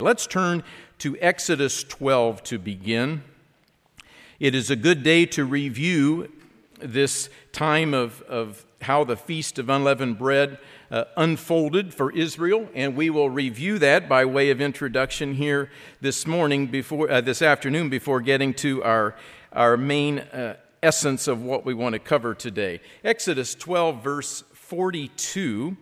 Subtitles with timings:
[0.00, 0.62] Let's turn
[0.98, 3.24] to Exodus 12 to begin.
[4.38, 6.30] It is a good day to review
[6.78, 10.58] this time of, of how the Feast of Unleavened Bread
[10.92, 15.68] uh, unfolded for Israel, and we will review that by way of introduction here
[16.00, 19.16] this morning, before uh, this afternoon, before getting to our
[19.52, 22.80] our main uh, essence of what we want to cover today.
[23.02, 25.76] Exodus 12, verse 42.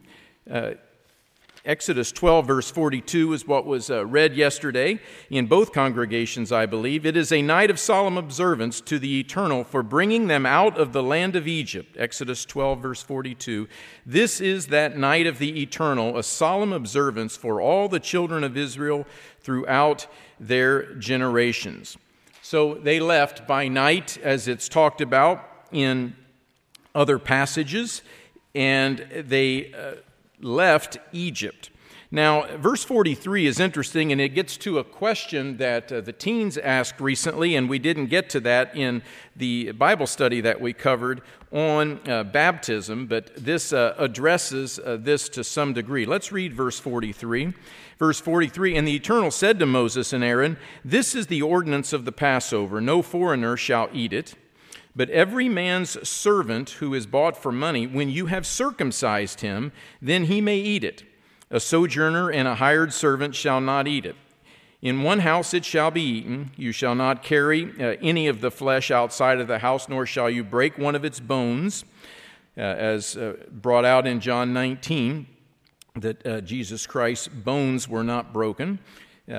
[1.66, 7.04] Exodus 12, verse 42 is what was uh, read yesterday in both congregations, I believe.
[7.04, 10.92] It is a night of solemn observance to the eternal for bringing them out of
[10.92, 11.96] the land of Egypt.
[11.98, 13.66] Exodus 12, verse 42.
[14.06, 18.56] This is that night of the eternal, a solemn observance for all the children of
[18.56, 19.04] Israel
[19.40, 20.06] throughout
[20.38, 21.96] their generations.
[22.42, 26.14] So they left by night, as it's talked about in
[26.94, 28.02] other passages,
[28.54, 29.72] and they.
[29.74, 29.96] Uh,
[30.40, 31.70] left Egypt.
[32.10, 36.56] Now, verse 43 is interesting, and it gets to a question that uh, the teens
[36.56, 39.02] asked recently, and we didn't get to that in
[39.34, 41.20] the Bible study that we covered
[41.50, 46.06] on uh, baptism, but this uh, addresses uh, this to some degree.
[46.06, 47.52] Let's read verse 43.
[47.98, 52.04] Verse 43 And the Eternal said to Moses and Aaron, This is the ordinance of
[52.04, 52.80] the Passover.
[52.80, 54.34] No foreigner shall eat it.
[54.96, 60.24] But every man's servant who is bought for money, when you have circumcised him, then
[60.24, 61.04] he may eat it.
[61.50, 64.16] A sojourner and a hired servant shall not eat it.
[64.80, 66.50] In one house it shall be eaten.
[66.56, 70.30] You shall not carry uh, any of the flesh outside of the house, nor shall
[70.30, 71.84] you break one of its bones,
[72.56, 75.26] uh, as uh, brought out in John 19,
[75.96, 78.78] that uh, Jesus Christ's bones were not broken.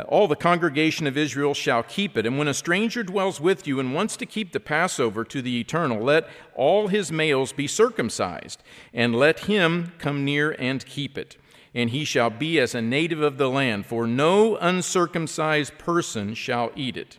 [0.08, 2.26] All the congregation of Israel shall keep it.
[2.26, 5.62] And when a stranger dwells with you and wants to keep the Passover to the
[5.62, 8.62] eternal, let all his males be circumcised,
[8.94, 11.38] and let him come near and keep it.
[11.74, 16.72] And he shall be as a native of the land, for no uncircumcised person shall
[16.76, 17.18] eat it.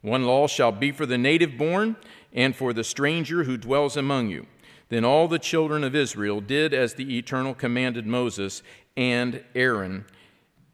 [0.00, 1.96] One law shall be for the native born
[2.32, 4.46] and for the stranger who dwells among you.
[4.88, 8.62] Then all the children of Israel did as the Eternal commanded Moses
[8.96, 10.06] and Aaron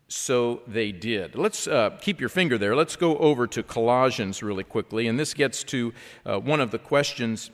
[0.08, 1.34] so they did.
[1.34, 2.76] Let's uh, keep your finger there.
[2.76, 5.08] Let's go over to Colossians really quickly.
[5.08, 5.92] And this gets to
[6.24, 7.50] uh, one of the questions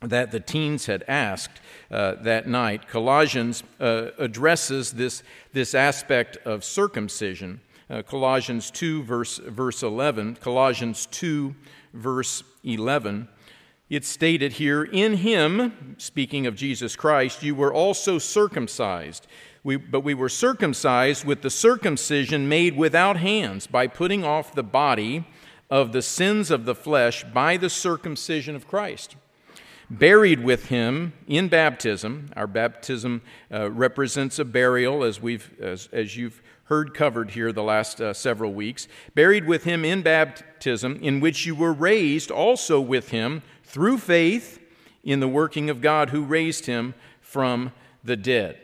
[0.00, 1.60] that the teens had asked
[1.90, 2.88] uh, that night.
[2.88, 5.22] Colossians uh, addresses this,
[5.52, 7.60] this aspect of circumcision.
[7.88, 10.36] Uh, Colossians 2, verse, verse 11.
[10.36, 11.54] Colossians 2,
[11.92, 13.28] verse 11.
[13.88, 19.26] It's stated here, In him, speaking of Jesus Christ, you were also circumcised
[19.66, 24.62] we, but we were circumcised with the circumcision made without hands by putting off the
[24.62, 25.26] body
[25.68, 29.16] of the sins of the flesh by the circumcision of Christ.
[29.90, 32.30] Buried with him in baptism.
[32.36, 33.22] Our baptism
[33.52, 38.14] uh, represents a burial, as, we've, as, as you've heard covered here the last uh,
[38.14, 38.86] several weeks.
[39.16, 44.60] Buried with him in baptism, in which you were raised also with him through faith
[45.02, 47.72] in the working of God who raised him from
[48.04, 48.60] the dead.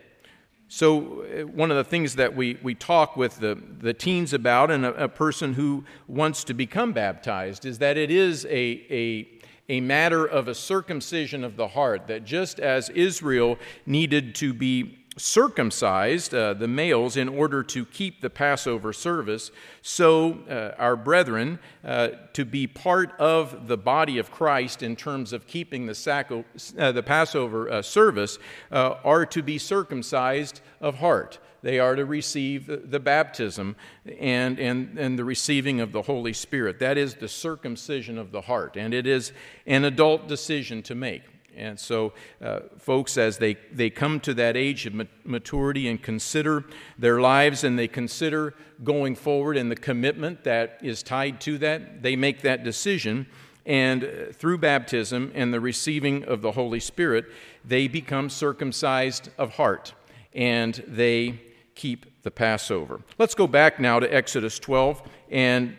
[0.74, 4.70] So, uh, one of the things that we, we talk with the, the teens about
[4.70, 8.48] and a, a, person who wants to become baptized is that it is a,
[8.90, 9.28] a,
[9.68, 15.01] a matter of a circumcision of the heart, that just as Israel needed to be
[15.16, 19.50] circumcised, uh, the males, in order to keep the Passover service,
[19.82, 25.32] so uh, our brethren, uh, to be part of the body of Christ in terms
[25.32, 26.44] of keeping the, sacco,
[26.78, 28.38] uh, the Passover uh, service,
[28.70, 31.38] uh, are to be circumcised of heart.
[31.62, 33.76] They are to receive the baptism
[34.18, 36.80] and, and, and the receiving of the Holy Spirit.
[36.80, 39.32] That is the circumcision of the heart, and it is
[39.66, 41.22] an adult decision to make.
[41.56, 46.64] And so, uh, folks, as they, they come to that age of maturity and consider
[46.98, 52.02] their lives and they consider going forward and the commitment that is tied to that,
[52.02, 53.26] they make that decision.
[53.64, 57.26] And uh, through baptism and the receiving of the Holy Spirit,
[57.64, 59.94] they become circumcised of heart
[60.34, 61.40] and they
[61.74, 63.00] keep the Passover.
[63.18, 65.76] Let's go back now to Exodus 12 and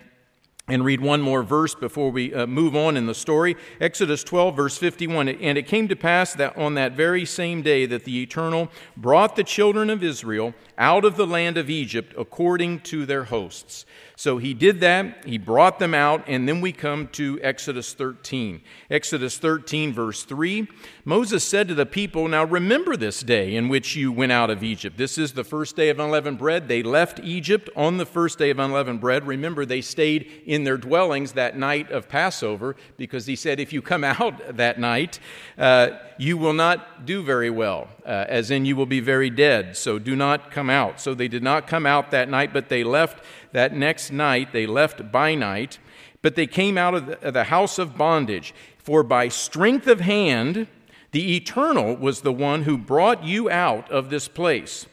[0.68, 3.58] and read one more verse before we uh, move on in the story.
[3.82, 5.28] Exodus 12, verse 51.
[5.28, 9.36] And it came to pass that on that very same day that the Eternal brought
[9.36, 13.86] the children of Israel out of the land of Egypt according to their hosts.
[14.24, 18.62] So he did that, he brought them out, and then we come to Exodus 13.
[18.90, 20.66] Exodus 13, verse 3
[21.04, 24.64] Moses said to the people, Now remember this day in which you went out of
[24.64, 24.96] Egypt.
[24.96, 26.70] This is the first day of unleavened bread.
[26.70, 29.28] They left Egypt on the first day of unleavened bread.
[29.28, 33.82] Remember, they stayed in their dwellings that night of Passover because he said, if you
[33.82, 35.20] come out that night,
[35.58, 39.76] uh, you will not do very well, uh, as in you will be very dead.
[39.76, 41.02] So do not come out.
[41.02, 43.22] So they did not come out that night, but they left
[43.54, 44.52] that next night.
[44.52, 45.80] They left by night,
[46.22, 48.54] but they came out of the, house of bondage.
[48.78, 50.68] For by strength of hand,
[51.12, 54.86] the eternal was the one who brought you out of this place.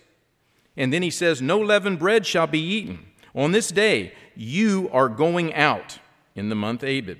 [0.76, 3.06] And then he says, No leavened bread shall be eaten.
[3.34, 5.98] On this day, you are going out
[6.34, 7.18] in the month Abib.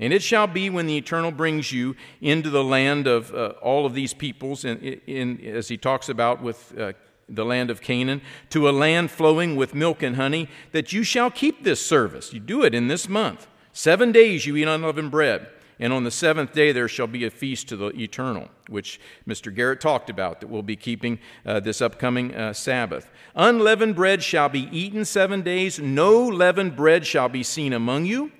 [0.00, 3.84] And it shall be when the Eternal brings you into the land of uh, all
[3.84, 6.92] of these peoples, in, in, as he talks about with uh,
[7.28, 11.30] the land of Canaan, to a land flowing with milk and honey, that you shall
[11.30, 12.32] keep this service.
[12.32, 13.46] You do it in this month.
[13.72, 15.48] Seven days you eat unleavened bread.
[15.80, 19.54] And on the seventh day there shall be a feast to the eternal, which Mr.
[19.54, 23.10] Garrett talked about, that we'll be keeping uh, this upcoming uh, Sabbath.
[23.36, 25.78] Unleavened bread shall be eaten seven days.
[25.78, 28.32] No leavened bread shall be seen among you,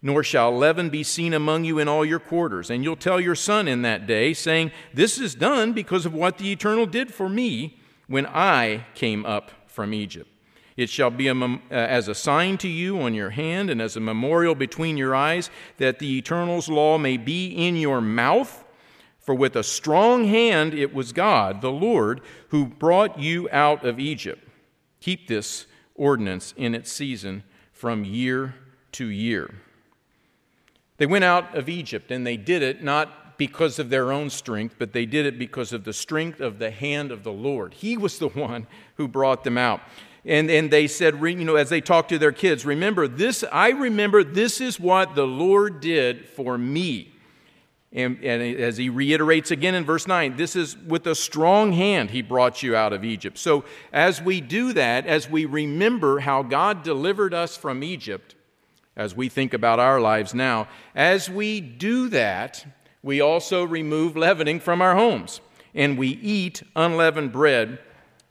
[0.00, 2.70] nor shall leaven be seen among you in all your quarters.
[2.70, 6.38] And you'll tell your son in that day, saying, This is done because of what
[6.38, 10.28] the eternal did for me when I came up from Egypt.
[10.76, 13.82] It shall be a mem- uh, as a sign to you on your hand and
[13.82, 18.64] as a memorial between your eyes, that the Eternal's law may be in your mouth.
[19.18, 23.98] For with a strong hand it was God, the Lord, who brought you out of
[23.98, 24.48] Egypt.
[25.00, 28.54] Keep this ordinance in its season from year
[28.92, 29.54] to year.
[30.96, 34.74] They went out of Egypt, and they did it not because of their own strength,
[34.78, 37.72] but they did it because of the strength of the hand of the Lord.
[37.72, 39.80] He was the one who brought them out
[40.28, 43.70] and, and they said, you know, as they talked to their kids, remember this, I
[43.70, 47.14] remember this is what the Lord did for me.
[47.90, 52.10] And, and, as he reiterates again in verse 9, this is with a strong hand
[52.10, 53.38] he brought you out of Egypt.
[53.38, 58.34] So as we do that, as we remember how God delivered us from Egypt,
[58.94, 62.66] as we think about our lives now, as we do that,
[63.02, 65.40] we also remove leavening from our homes
[65.74, 67.78] and we eat unleavened bread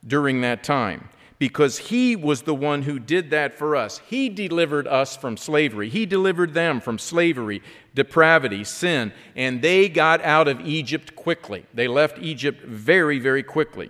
[0.06, 1.10] during that time
[1.40, 4.00] because he was the one who did that for us.
[4.08, 7.62] He delivered us from slavery, he delivered them from slavery,
[7.94, 11.66] depravity, sin, and they got out of Egypt quickly.
[11.74, 13.90] They left Egypt very, very quickly.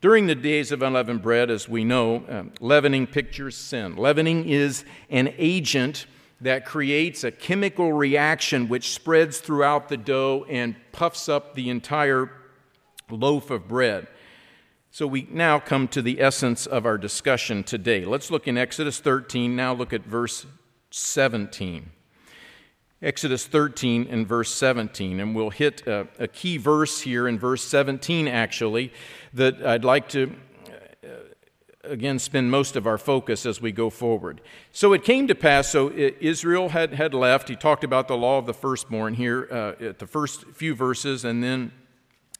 [0.00, 3.94] During the days of unleavened bread, as we know, um, leavening pictures sin.
[3.96, 6.06] Leavening is an agent
[6.42, 12.30] that creates a chemical reaction which spreads throughout the dough and puffs up the entire
[13.08, 14.08] loaf of bread.
[14.90, 18.04] So we now come to the essence of our discussion today.
[18.04, 20.44] Let's look in Exodus 13, now look at verse
[20.90, 21.90] 17.
[23.00, 27.64] Exodus 13 and verse 17, and we'll hit a, a key verse here in verse
[27.64, 28.92] 17, actually,
[29.32, 30.34] that I'd like to
[31.84, 34.40] again spend most of our focus as we go forward.
[34.70, 37.48] So it came to pass, so Israel had, had left.
[37.48, 41.24] He talked about the law of the firstborn here uh, at the first few verses,
[41.24, 41.72] and then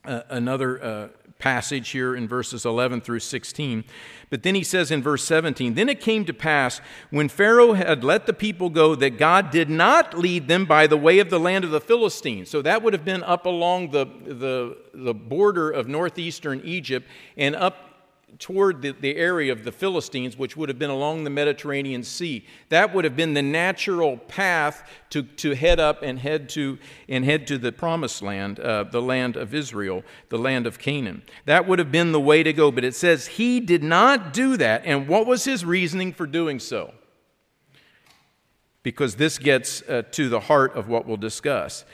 [0.04, 1.08] uh, another uh,
[1.38, 3.82] passage here in verses 11 through 16.
[4.30, 6.80] But then he says in verse 17 Then it came to pass
[7.10, 10.96] when Pharaoh had let the people go that God did not lead them by the
[10.96, 12.48] way of the land of the Philistines.
[12.48, 17.56] So that would have been up along the, the, the border of northeastern Egypt and
[17.56, 17.91] up
[18.38, 22.46] toward the, the area of the Philistines, which would have been along the Mediterranean Sea.
[22.68, 27.24] That would have been the natural path to, to head up and head to, and
[27.24, 31.22] head to the promised land, uh, the land of Israel, the land of Canaan.
[31.44, 32.70] That would have been the way to go.
[32.70, 34.82] But it says he did not do that.
[34.84, 36.94] And what was his reasoning for doing so?
[38.82, 41.84] Because this gets uh, to the heart of what we'll discuss.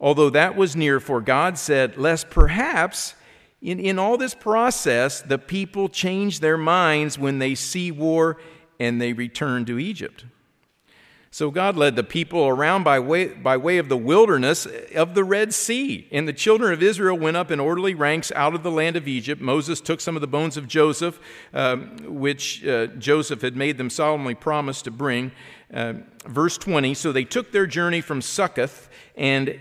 [0.00, 3.14] Although that was near, for God said, lest perhaps
[3.62, 8.38] in, in all this process, the people change their minds when they see war
[8.78, 10.24] and they return to Egypt.
[11.32, 15.22] So God led the people around by way, by way of the wilderness of the
[15.22, 16.08] Red Sea.
[16.10, 19.06] And the children of Israel went up in orderly ranks out of the land of
[19.06, 19.40] Egypt.
[19.40, 21.20] Moses took some of the bones of Joseph,
[21.54, 25.30] um, which uh, Joseph had made them solemnly promise to bring.
[25.72, 25.94] Uh,
[26.26, 29.56] verse 20 So they took their journey from Succoth and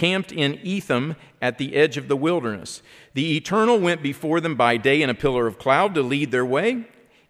[0.00, 2.80] camped in Etham at the edge of the wilderness.
[3.12, 6.46] The Eternal went before them by day in a pillar of cloud to lead their
[6.46, 6.86] way,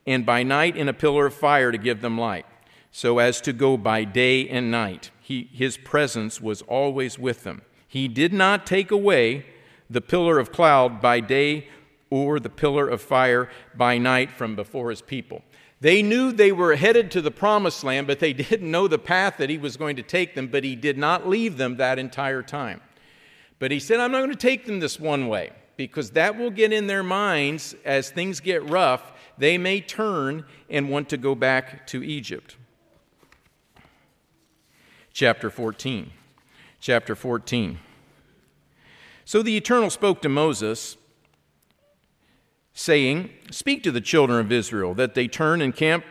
[0.06, 2.46] and by night in a pillar of fire to give them light,
[2.92, 5.10] so as to go by day and night.
[5.20, 7.62] He, his presence was always with them.
[7.88, 9.46] He did not take away
[9.90, 11.66] the pillar of cloud by day
[12.08, 15.42] or the pillar of fire by night from before his people.
[15.80, 19.37] They knew they were headed to the promised land, but they didn't know the path
[19.38, 22.42] that he was going to take them, but he did not leave them that entire
[22.42, 22.80] time.
[23.58, 26.50] But he said, I'm not going to take them this one way because that will
[26.50, 29.12] get in their minds as things get rough.
[29.38, 32.56] They may turn and want to go back to Egypt.
[35.12, 36.10] Chapter 14.
[36.80, 37.78] Chapter 14.
[39.25, 40.96] So the Eternal spoke to Moses,
[42.72, 46.04] saying, Speak to the children of Israel that they turn and camp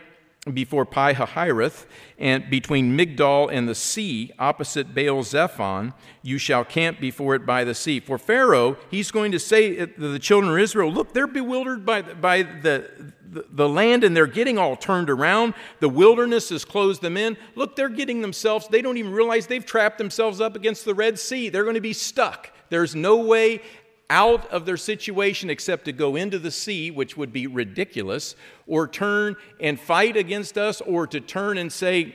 [0.54, 1.84] before Pi Hahiroth,
[2.18, 7.62] and between Migdol and the sea, opposite Baal Zephon, you shall camp before it by
[7.62, 8.00] the sea.
[8.00, 11.84] For Pharaoh, he's going to say uh, to the children of Israel, Look, they're bewildered
[11.84, 15.54] by, by the, the, the land and they're getting all turned around.
[15.80, 17.36] The wilderness has closed them in.
[17.54, 21.18] Look, they're getting themselves, they don't even realize they've trapped themselves up against the Red
[21.18, 21.50] Sea.
[21.50, 22.50] They're going to be stuck.
[22.70, 23.62] There's no way
[24.10, 28.36] out of their situation except to go into the sea, which would be ridiculous,
[28.66, 32.14] or turn and fight against us, or to turn and say,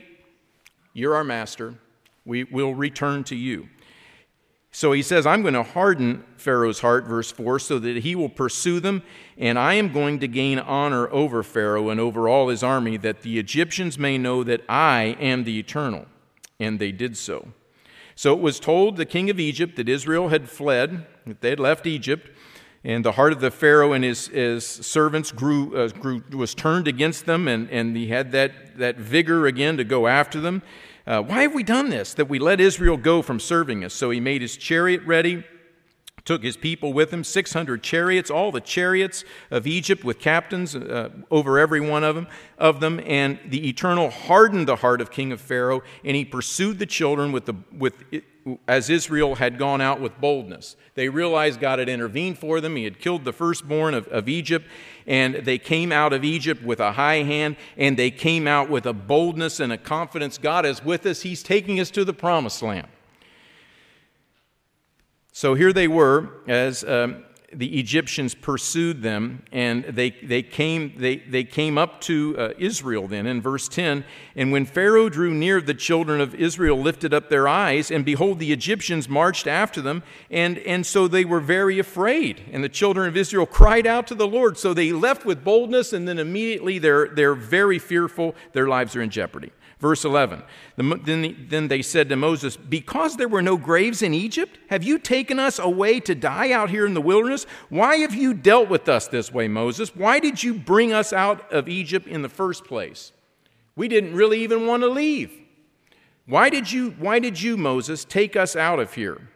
[0.92, 1.74] You're our master.
[2.24, 3.68] We will return to you.
[4.76, 8.28] So he says, I'm going to harden Pharaoh's heart, verse 4, so that he will
[8.28, 9.02] pursue them,
[9.38, 13.22] and I am going to gain honor over Pharaoh and over all his army, that
[13.22, 16.04] the Egyptians may know that I am the eternal.
[16.60, 17.48] And they did so.
[18.16, 21.60] So it was told the king of Egypt that Israel had fled, that they had
[21.60, 22.30] left Egypt,
[22.82, 26.88] and the heart of the Pharaoh and his, his servants grew, uh, grew, was turned
[26.88, 30.62] against them, and, and he had that, that vigor again to go after them.
[31.06, 32.14] Uh, why have we done this?
[32.14, 33.92] That we let Israel go from serving us.
[33.92, 35.44] So he made his chariot ready
[36.26, 41.08] took his people with him 600 chariots all the chariots of egypt with captains uh,
[41.30, 42.26] over every one of them
[42.58, 46.78] of them and the eternal hardened the heart of king of pharaoh and he pursued
[46.78, 47.94] the children with the with
[48.68, 50.76] as israel had gone out with boldness.
[50.94, 52.76] They realized god had intervened for them.
[52.76, 54.66] He had killed the firstborn of, of egypt
[55.06, 58.86] and they came out of egypt with a high hand and they came out with
[58.86, 60.38] a boldness and a confidence.
[60.38, 61.22] God is with us.
[61.22, 62.88] He's taking us to the promised land
[65.36, 71.16] so here they were as um, the Egyptians pursued them, and they, they, came, they,
[71.16, 74.06] they came up to uh, Israel then in verse 10.
[74.34, 78.38] And when Pharaoh drew near, the children of Israel lifted up their eyes, and behold,
[78.38, 82.40] the Egyptians marched after them, and, and so they were very afraid.
[82.50, 84.56] And the children of Israel cried out to the Lord.
[84.56, 88.34] So they left with boldness, and then immediately they're, they're very fearful.
[88.54, 89.52] Their lives are in jeopardy.
[89.78, 90.42] Verse 11
[90.76, 95.38] Then they said to Moses, Because there were no graves in Egypt, have you taken
[95.38, 97.44] us away to die out here in the wilderness?
[97.68, 99.94] Why have you dealt with us this way, Moses?
[99.94, 103.12] Why did you bring us out of Egypt in the first place?
[103.74, 105.32] We didn't really even want to leave.
[106.24, 109.28] Why did you, why did you Moses, take us out of here?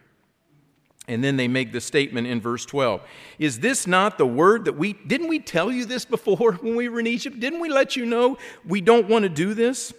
[1.06, 3.02] And then they make the statement in verse 12
[3.38, 6.88] Is this not the word that we didn't we tell you this before when we
[6.88, 7.40] were in Egypt?
[7.40, 9.92] Didn't we let you know we don't want to do this?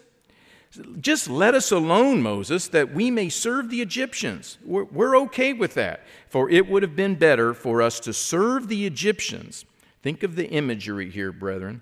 [1.01, 4.57] Just let us alone, Moses, that we may serve the Egyptians.
[4.63, 6.05] We're, we're, okay with that.
[6.29, 9.65] For it would have been better for us to serve the Egyptians.
[10.01, 11.81] Think of the imagery here, brethren.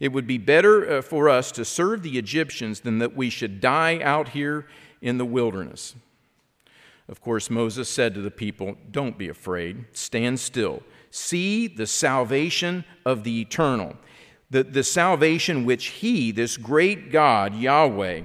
[0.00, 3.60] It would be better uh, for us to serve the Egyptians than that we should
[3.60, 4.66] die out here
[5.00, 5.94] in the wilderness.
[7.08, 10.82] Of course, Moses said to the people, Don't be afraid, stand still.
[11.10, 13.96] See the salvation of the eternal
[14.50, 18.22] the, the salvation which He, this great God, Yahweh,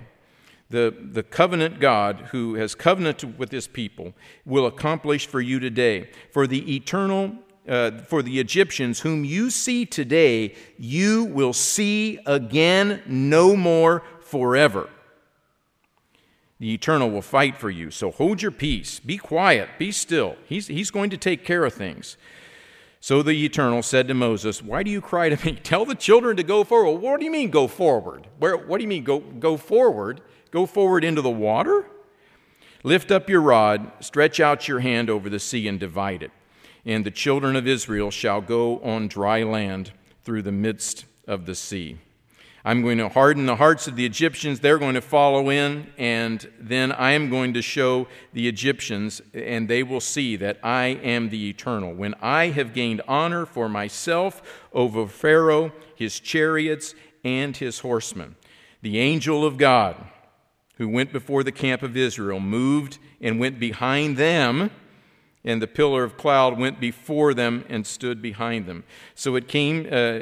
[0.69, 4.13] the, the covenant God who has covenanted with His people,
[4.45, 6.09] will accomplish for you today.
[6.31, 7.35] For the eternal,
[7.67, 14.89] uh, for the Egyptians whom you see today, you will see again no more forever.
[16.59, 17.89] The eternal will fight for you.
[17.89, 18.99] So hold your peace.
[18.99, 19.67] Be quiet.
[19.79, 20.35] Be still.
[20.45, 22.17] He's, he's going to take care of things.
[23.03, 25.55] So the Eternal said to Moses, Why do you cry to me?
[25.63, 27.01] Tell the children to go forward.
[27.01, 28.27] What do you mean go forward?
[28.37, 30.21] Where, what do you mean go, go forward?
[30.51, 31.87] Go forward into the water?
[32.83, 36.31] Lift up your rod, stretch out your hand over the sea, and divide it.
[36.85, 39.91] And the children of Israel shall go on dry land
[40.23, 41.97] through the midst of the sea.
[42.63, 44.59] I'm going to harden the hearts of the Egyptians.
[44.59, 49.67] They're going to follow in, and then I am going to show the Egyptians, and
[49.67, 51.93] they will see that I am the eternal.
[51.93, 54.41] When I have gained honor for myself
[54.73, 58.35] over Pharaoh, his chariots, and his horsemen,
[58.81, 59.95] the angel of God
[60.75, 64.71] who went before the camp of Israel moved and went behind them
[65.43, 68.83] and the pillar of cloud went before them and stood behind them.
[69.15, 70.19] So it came uh,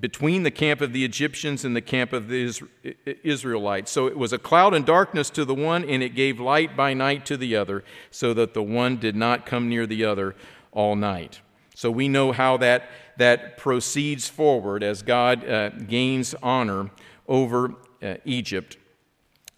[0.00, 2.52] between the camp of the Egyptians and the camp of the
[3.22, 3.90] Israelites.
[3.90, 6.94] So it was a cloud and darkness to the one, and it gave light by
[6.94, 10.34] night to the other, so that the one did not come near the other
[10.72, 11.40] all night.
[11.74, 16.90] So we know how that, that proceeds forward as God uh, gains honor
[17.28, 18.78] over uh, Egypt.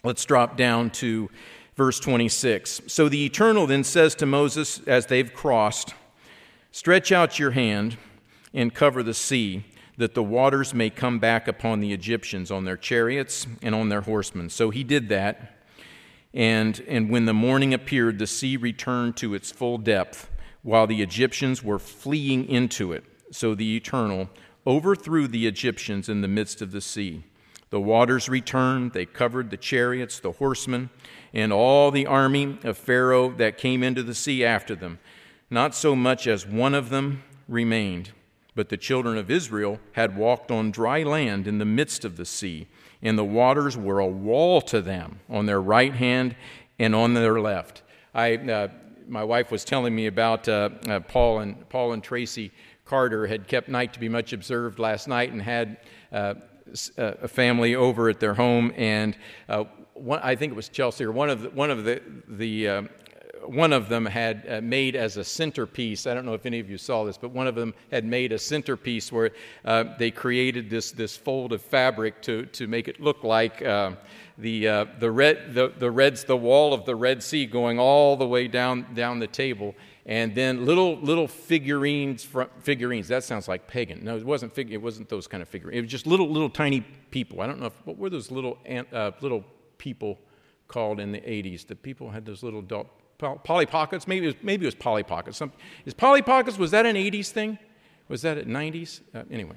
[0.03, 1.31] Let's drop down to
[1.77, 2.83] verse 26.
[2.87, 5.95] So the Eternal then says to Moses as they've crossed,
[6.71, 7.97] Stretch out your hand
[8.53, 9.65] and cover the sea,
[9.97, 14.01] that the waters may come back upon the Egyptians on their chariots and on their
[14.01, 14.51] horsemen.
[14.51, 15.57] So he did that.
[16.33, 20.29] And, and when the morning appeared, the sea returned to its full depth,
[20.63, 23.05] while the Egyptians were fleeing into it.
[23.31, 24.31] So the Eternal
[24.67, 27.23] overthrew the Egyptians in the midst of the sea.
[27.71, 30.91] The waters returned, they covered the chariots, the horsemen,
[31.35, 35.01] and all the army of Pharaoh that came into the sea after them.
[35.51, 38.13] Not so much as one of them remained.
[38.55, 42.25] But the children of Israel had walked on dry land in the midst of the
[42.25, 42.69] sea,
[43.03, 46.37] and the waters were a wall to them on their right hand
[46.79, 47.83] and on their left.
[48.15, 48.69] I, uh,
[49.09, 52.53] my wife was telling me about uh, uh, Paul and Paul and Tracy
[52.85, 55.79] Carter had kept night to be much observed last night and had
[56.13, 56.35] uh,
[56.97, 59.17] uh, a family over at their home, and
[59.49, 59.65] uh,
[59.95, 62.89] one, I think it was Chelsea or one of the, one of the the um,
[63.47, 66.07] one of them had uh, made as a centerpiece.
[66.07, 68.33] I don't know if any of you saw this, but one of them had made
[68.33, 69.33] a centerpiece where
[69.65, 73.93] uh, they created this, this fold of fabric to, to make it look like uh,
[74.39, 78.27] the, the, red, the, the, Reds, the wall of the Red Sea going all the
[78.27, 79.75] way down, down the table.
[80.07, 82.29] And then little little figurines,
[82.61, 83.09] figurines.
[83.09, 84.05] That sounds like pagan.
[84.05, 84.53] No, it wasn't.
[84.53, 85.79] Fig, it wasn't those kind of figurines.
[85.79, 87.41] It was just little little tiny people.
[87.41, 88.59] I don't know if, what were those little
[88.93, 89.45] uh, little
[89.85, 90.19] people
[90.67, 91.67] called in the 80s.
[91.67, 92.89] The people had those little adult
[93.19, 94.09] Polly Pockets.
[94.09, 95.37] Maybe it was, maybe it was Polly Pockets.
[95.37, 95.53] Some,
[95.85, 97.59] is Polly Pockets, was that an 80s thing?
[98.09, 99.03] Was that at 90s?
[99.15, 99.57] Uh, anyway,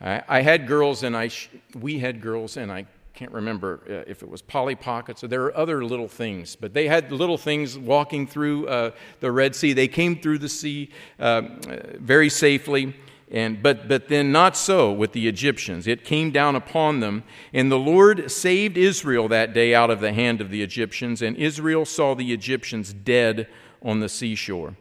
[0.00, 4.08] I, I, had girls and I, sh- we had girls and I can't remember uh,
[4.08, 7.38] if it was Polly Pockets or there are other little things, but they had little
[7.38, 9.72] things walking through uh, the Red Sea.
[9.72, 11.58] They came through the sea um,
[11.98, 12.94] very safely.
[13.34, 15.88] And, but, but then not so with the Egyptians.
[15.88, 20.12] It came down upon them, and the Lord saved Israel that day out of the
[20.12, 23.48] hand of the Egyptians, and Israel saw the Egyptians dead
[23.82, 24.76] on the seashore.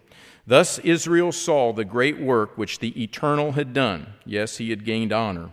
[0.45, 4.13] Thus Israel saw the great work which the Eternal had done.
[4.23, 5.49] Yes, he had gained honor.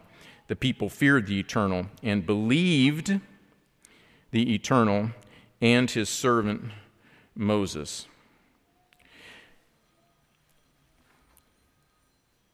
[0.49, 3.19] The people feared the Eternal and believed
[4.31, 5.13] the Eternal
[5.63, 6.65] and his servant
[7.35, 8.09] Moses.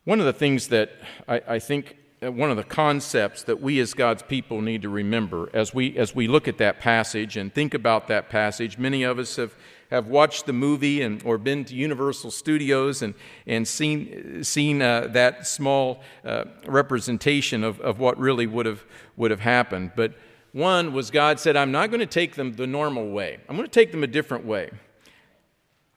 [0.06, 0.92] One of the things that
[1.26, 4.88] I, I think, uh, one of the concepts that we as God's people need to
[4.88, 9.02] remember as we, as we look at that passage and think about that passage, many
[9.02, 9.56] of us have,
[9.90, 13.14] have watched the movie and, or been to Universal Studios and,
[13.49, 18.84] and seen, seen uh, that small uh, representation of, of what really would have,
[19.16, 19.90] would have happened.
[19.97, 20.14] But
[20.52, 23.66] one was God said, I'm not going to take them the normal way, I'm going
[23.66, 24.71] to take them a different way.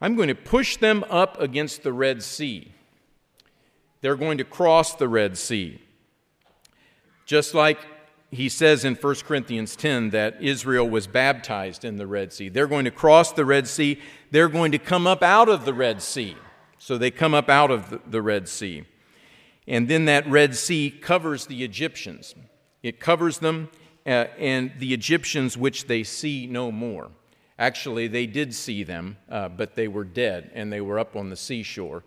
[0.01, 2.73] I'm going to push them up against the Red Sea.
[4.01, 5.81] They're going to cross the Red Sea.
[7.25, 7.79] Just like
[8.31, 12.49] he says in 1 Corinthians 10 that Israel was baptized in the Red Sea.
[12.49, 13.99] They're going to cross the Red Sea.
[14.31, 16.35] They're going to come up out of the Red Sea.
[16.77, 18.85] So they come up out of the Red Sea.
[19.67, 22.35] And then that Red Sea covers the Egyptians.
[22.81, 23.69] It covers them
[24.05, 27.09] uh, and the Egyptians, which they see no more.
[27.57, 31.29] Actually, they did see them, uh, but they were dead and they were up on
[31.29, 32.03] the seashore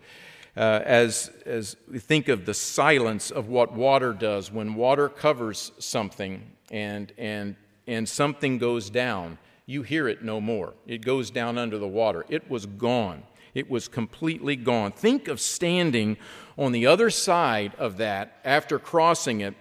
[0.56, 5.72] uh, as, as we think of the silence of what water does when water covers
[5.78, 10.74] something and, and, and something goes down, you hear it no more.
[10.86, 12.26] It goes down under the water.
[12.28, 13.22] It was gone.
[13.54, 14.92] It was completely gone.
[14.92, 16.16] Think of standing
[16.58, 19.54] on the other side of that after crossing it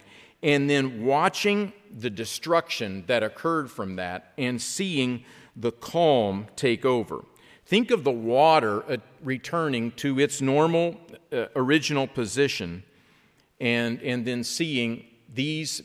[0.44, 5.24] and then watching the destruction that occurred from that and seeing
[5.56, 7.24] the calm take over.
[7.72, 10.98] Think of the water uh, returning to its normal
[11.32, 12.84] uh, original position
[13.62, 15.82] and, and then seeing these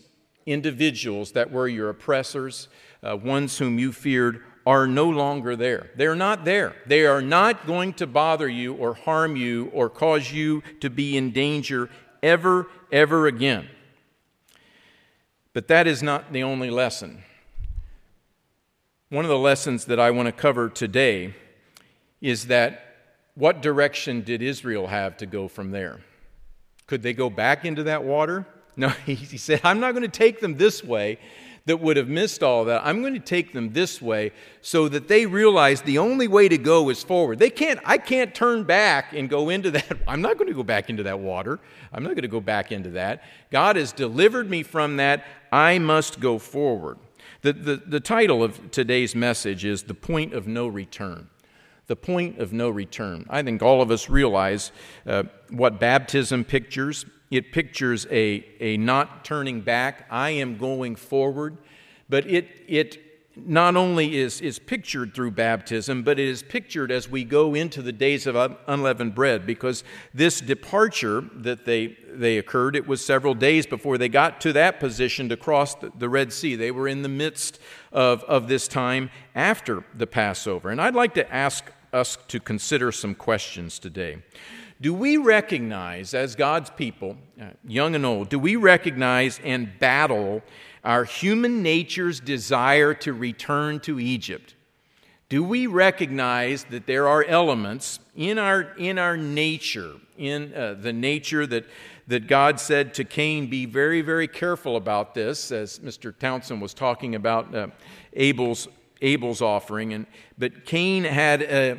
[0.46, 2.66] individuals that were your oppressors,
[3.05, 5.90] uh, ones whom you feared, are no longer there.
[5.94, 6.75] They're not there.
[6.87, 11.16] They are not going to bother you or harm you or cause you to be
[11.16, 11.88] in danger
[12.20, 13.68] ever, ever again.
[15.53, 17.22] But that is not the only lesson.
[19.09, 21.37] One of the lessons that I want to cover today
[22.20, 22.83] is that
[23.35, 26.00] what direction did Israel have to go from there?
[26.87, 28.46] Could they go back into that water?
[28.79, 31.18] No, he said, I'm not going to take them this way
[31.64, 32.83] that would have missed all that.
[32.85, 36.59] I'm going to take them this way so that they realize the only way to
[36.59, 37.38] go is forward.
[37.38, 39.98] They can't, I can't turn back and go into that.
[40.07, 41.59] I'm not going to go back into that water.
[41.92, 43.22] I'm not going to go back into that.
[43.50, 45.24] God has delivered me from that.
[45.50, 46.98] I must go forward.
[47.42, 51.31] The, the, the title of today's message is The Point of No Return
[51.87, 53.27] the point of no return.
[53.31, 54.72] I think all of us realize
[55.07, 57.05] uh, what baptism pictures.
[57.31, 61.59] It pictures a, a not turning back, I am going forward,
[62.09, 63.03] but it, it
[63.37, 67.83] not only is, is pictured through baptism, but it is pictured as we go into
[67.83, 73.35] the days of unleavened bread, because this departure that they, they occurred, it was several
[73.35, 76.57] days before they got to that position to cross the, the Red Sea.
[76.57, 77.59] They were in the midst
[77.92, 80.70] of, of this time after the Passover.
[80.70, 84.22] And I'd like to ask us to consider some questions today.
[84.81, 90.42] Do we recognize, as God's people, uh, young and old, do we recognize and battle
[90.85, 94.55] our human nature's desire to return to Egypt?
[95.29, 100.92] Do we recognize that there are elements in our, in our nature, in uh, the
[100.92, 101.64] nature that,
[102.07, 106.16] that God said to Cain, be very, very careful about this, as Mr.
[106.16, 107.68] Townsend was talking about uh,
[108.12, 108.68] Abel's,
[109.01, 109.93] Abel's offering.
[109.93, 110.07] And,
[110.39, 111.43] but Cain had.
[111.43, 111.77] Uh,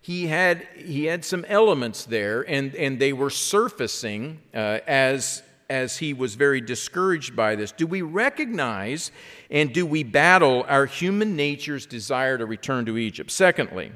[0.00, 5.98] he had, he had some elements there, and, and they were surfacing uh, as, as
[5.98, 7.72] he was very discouraged by this.
[7.72, 9.12] Do we recognize
[9.50, 13.30] and do we battle our human nature's desire to return to Egypt?
[13.30, 13.92] Secondly,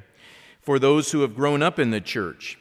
[0.60, 2.58] for those who have grown up in the church,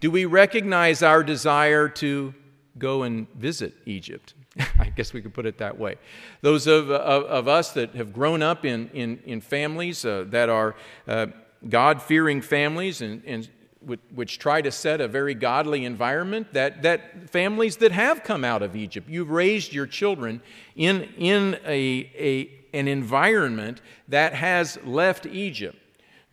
[0.00, 2.34] do we recognize our desire to
[2.76, 4.34] go and visit Egypt?
[4.78, 5.96] I guess we could put it that way.
[6.40, 10.48] Those of, of, of us that have grown up in, in, in families uh, that
[10.48, 10.74] are
[11.06, 11.26] uh,
[11.68, 13.48] God fearing families and, and
[14.14, 18.62] which try to set a very godly environment, that, that families that have come out
[18.62, 20.42] of Egypt, you've raised your children
[20.76, 25.78] in, in a, a, an environment that has left Egypt.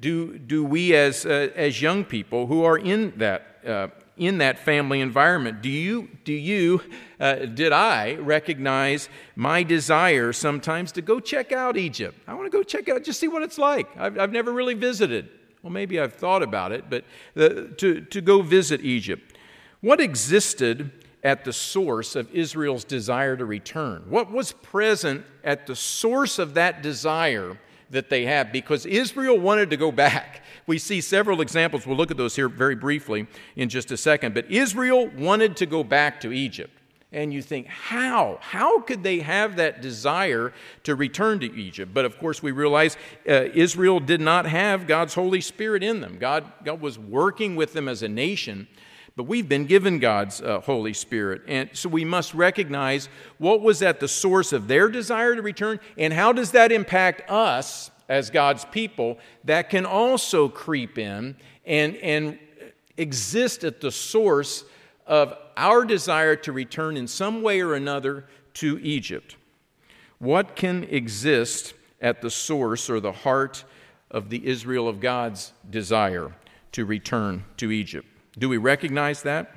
[0.02, 4.60] Do, do we, as, uh, as young people who are in that, uh, in that
[4.60, 6.82] family environment, do you, do you
[7.20, 12.18] uh, did I recognize my desire sometimes to go check out Egypt?
[12.28, 13.88] I want to go check out, just see what it's like.
[13.98, 15.30] I've, I've never really visited.
[15.62, 17.04] Well, maybe I've thought about it, but
[17.34, 19.38] the, to, to go visit Egypt.
[19.82, 20.92] What existed
[21.24, 24.04] at the source of Israel's desire to return?
[24.10, 27.58] What was present at the source of that desire
[27.90, 30.44] that they have Because Israel wanted to go back.
[30.66, 31.88] We see several examples.
[31.88, 34.34] We'll look at those here very briefly in just a second.
[34.34, 36.72] But Israel wanted to go back to Egypt.
[37.14, 38.38] And you think, how?
[38.42, 40.52] How could they have that desire
[40.84, 41.94] to return to Egypt?
[41.94, 42.98] But of course, we realize
[43.28, 46.18] uh, Israel did not have God's Holy Spirit in them.
[46.20, 48.68] God, God was working with them as a nation,
[49.18, 51.42] but we've been given God's uh, Holy Spirit.
[51.48, 55.80] And so we must recognize what was at the source of their desire to return,
[55.98, 61.96] and how does that impact us as God's people that can also creep in and,
[61.98, 62.38] and
[62.96, 64.64] exist at the source
[65.08, 69.36] of our desire to return in some way or another to Egypt.
[70.20, 73.64] What can exist at the source or the heart
[74.12, 76.32] of the Israel of God's desire
[76.74, 78.08] to return to Egypt?
[78.38, 79.52] Do we recognize that?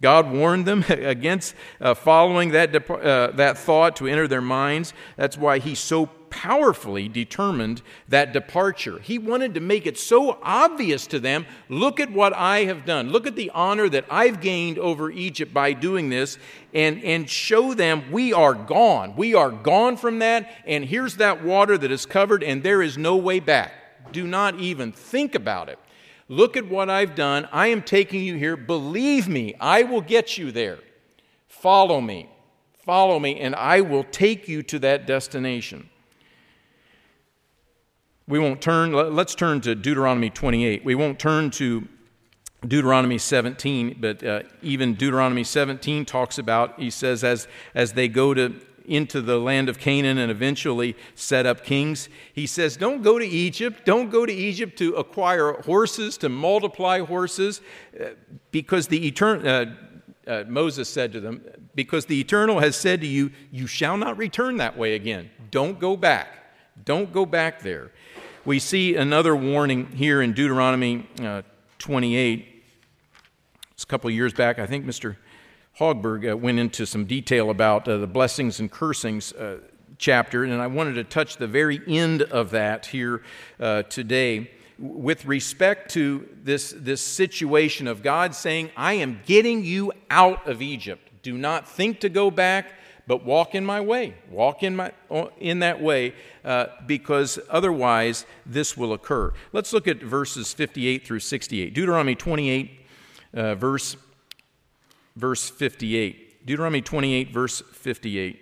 [0.00, 4.92] God warned them against uh, following that, uh, that thought to enter their minds.
[5.16, 8.98] That's why He so powerfully determined that departure.
[8.98, 13.10] He wanted to make it so obvious to them look at what I have done.
[13.10, 16.36] Look at the honor that I've gained over Egypt by doing this,
[16.74, 19.14] and, and show them we are gone.
[19.14, 22.98] We are gone from that, and here's that water that is covered, and there is
[22.98, 23.72] no way back.
[24.12, 25.78] Do not even think about it.
[26.28, 27.48] Look at what I've done.
[27.52, 28.56] I am taking you here.
[28.56, 30.78] Believe me, I will get you there.
[31.48, 32.30] Follow me.
[32.78, 35.88] Follow me, and I will take you to that destination.
[38.26, 40.84] We won't turn, let's turn to Deuteronomy 28.
[40.84, 41.86] We won't turn to
[42.66, 48.32] Deuteronomy 17, but uh, even Deuteronomy 17 talks about, he says, as, as they go
[48.32, 53.18] to, into the land of Canaan and eventually set up kings, he says, Don't go
[53.18, 53.84] to Egypt.
[53.84, 57.60] Don't go to Egypt to acquire horses, to multiply horses,
[58.00, 58.08] uh,
[58.50, 59.48] because the eternal.
[59.48, 59.66] Uh,
[60.26, 61.44] uh, Moses said to them,
[61.74, 65.30] Because the eternal has said to you, You shall not return that way again.
[65.50, 66.28] Don't go back.
[66.84, 67.92] Don't go back there.
[68.44, 71.42] We see another warning here in Deuteronomy uh,
[71.78, 72.64] 28.
[73.72, 74.58] It's a couple years back.
[74.58, 75.16] I think Mr.
[75.78, 79.58] Hogberg uh, went into some detail about uh, the blessings and cursings uh,
[79.98, 83.22] chapter, and I wanted to touch the very end of that here
[83.58, 89.92] uh, today with respect to this, this situation of God saying, I am getting you
[90.10, 91.10] out of Egypt.
[91.22, 92.66] Do not think to go back
[93.06, 94.14] but walk in my way.
[94.30, 94.92] Walk in, my,
[95.38, 99.32] in that way, uh, because otherwise this will occur.
[99.52, 101.74] Let's look at verses 58 through 68.
[101.74, 102.86] Deuteronomy 28,
[103.34, 103.96] uh, verse,
[105.16, 106.46] verse 58.
[106.46, 108.40] Deuteronomy 28, verse 58.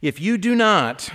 [0.00, 1.10] If you do not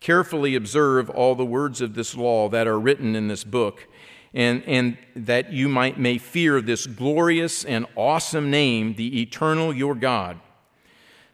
[0.00, 3.88] carefully observe all the words of this law that are written in this book,
[4.34, 9.94] and, and that you might may fear this glorious and awesome name, the eternal your
[9.94, 10.38] God,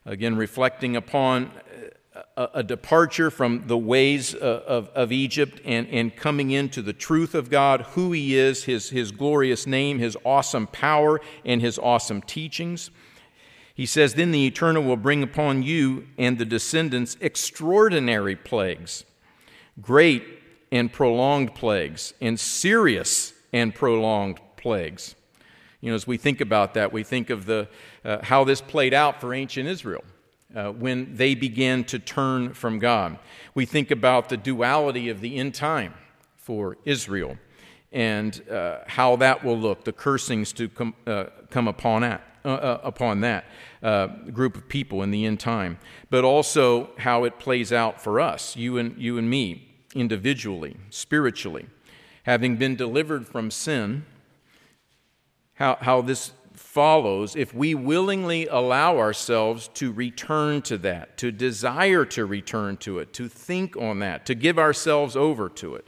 [0.05, 1.53] Again, reflecting upon
[2.37, 6.93] uh, a, departure from the ways uh, of, of Egypt and, and coming into the
[6.93, 11.79] truth of God, who He is, his, his glorious name, His awesome power, and His
[11.79, 12.91] awesome teachings.
[13.75, 19.05] He says, Then the Eternal will bring upon you and the descendants extraordinary plagues,
[19.81, 20.23] great
[20.71, 25.15] and prolonged plagues, and serious and prolonged plagues.
[25.81, 27.69] You know, as we think about that, we think of the,
[28.05, 30.05] uh, how this played out for ancient Israel
[30.55, 33.19] uh, when they began to turn from God.
[33.55, 35.95] We think about the duality of the end time
[36.37, 37.37] for Israel
[37.93, 42.49] and uh, how that will look, the cursings to come, uh, come upon, that, uh,
[42.49, 43.45] uh, upon that
[43.83, 48.19] uh, group of people in the end time, but also how it plays out for
[48.19, 51.67] us, you and, you and me, individually, spiritually.
[52.25, 54.07] Having been delivered from sin,
[55.55, 62.05] how, how this follows if we willingly allow ourselves to return to that, to desire
[62.07, 65.87] to return to it, to think on that, to give ourselves over to it.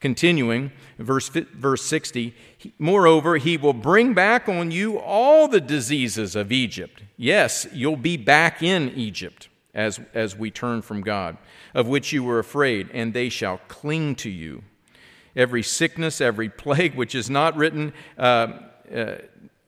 [0.00, 2.34] Continuing, verse, verse 60,
[2.78, 7.02] moreover, he will bring back on you all the diseases of Egypt.
[7.16, 11.36] Yes, you'll be back in Egypt as, as we turn from God,
[11.74, 14.62] of which you were afraid, and they shall cling to you.
[15.34, 18.52] Every sickness, every plague which is not written, uh,
[18.94, 19.16] uh,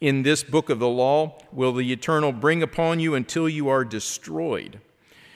[0.00, 3.84] in this book of the law will the Eternal bring upon you until you are
[3.84, 4.80] destroyed.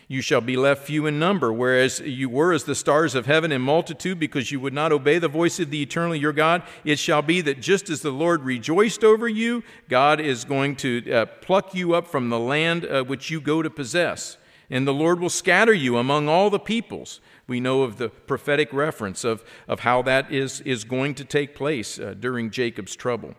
[0.07, 3.53] You shall be left few in number, whereas you were as the stars of heaven
[3.53, 6.63] in multitude, because you would not obey the voice of the Eternal your God.
[6.85, 11.11] It shall be that just as the Lord rejoiced over you, God is going to
[11.11, 14.37] uh, pluck you up from the land uh, which you go to possess.
[14.71, 17.21] And the Lord will scatter you among all the peoples.
[17.47, 21.55] We know of the prophetic reference of, of how that is, is going to take
[21.55, 23.35] place uh, during Jacob's trouble.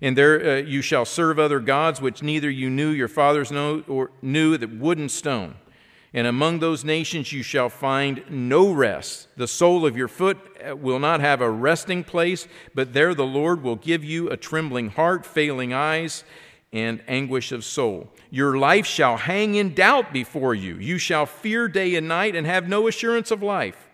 [0.00, 3.82] And there uh, you shall serve other gods which neither you knew your fathers know
[3.88, 5.56] or knew that wood and stone.
[6.14, 9.28] And among those nations you shall find no rest.
[9.36, 13.26] The sole of your foot uh, will not have a resting place, but there the
[13.26, 16.24] Lord will give you a trembling heart, failing eyes,
[16.72, 18.10] and anguish of soul.
[18.30, 20.76] Your life shall hang in doubt before you.
[20.76, 23.87] You shall fear day and night and have no assurance of life.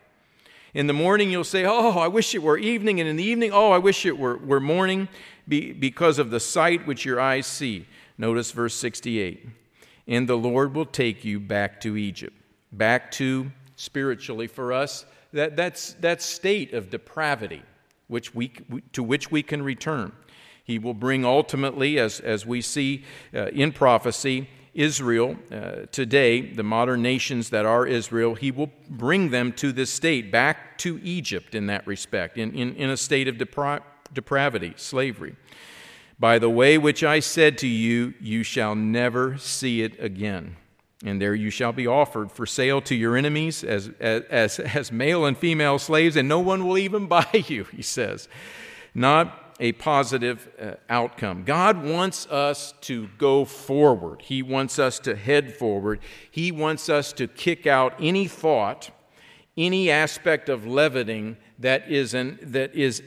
[0.74, 3.00] In the morning you'll say, Oh, I wish it were evening.
[3.00, 5.08] And in the evening, Oh, I wish it were, were morning
[5.46, 7.86] be, because of the sight which your eyes see.
[8.18, 9.48] Notice verse 68.
[10.06, 12.36] And the Lord will take you back to Egypt,
[12.72, 17.62] back to spiritually for us, that, that's that state of depravity
[18.08, 18.52] which we,
[18.92, 20.12] to which we can return.
[20.62, 26.62] He will bring ultimately, as, as we see uh, in prophecy, Israel uh, today, the
[26.62, 31.54] modern nations that are Israel, he will bring them to this state, back to Egypt
[31.54, 33.82] in that respect, in, in, in a state of depri-
[34.12, 35.36] depravity, slavery.
[36.18, 40.56] By the way which I said to you, you shall never see it again.
[41.04, 45.26] And there you shall be offered for sale to your enemies as, as, as, male
[45.26, 48.28] and female slaves, and no one will even buy you, he says.
[48.94, 51.44] Not a positive uh, outcome.
[51.44, 57.12] God wants us to go forward, He wants us to head forward, He wants us
[57.14, 58.90] to kick out any thought,
[59.56, 63.02] any aspect of leavening that is, an, that is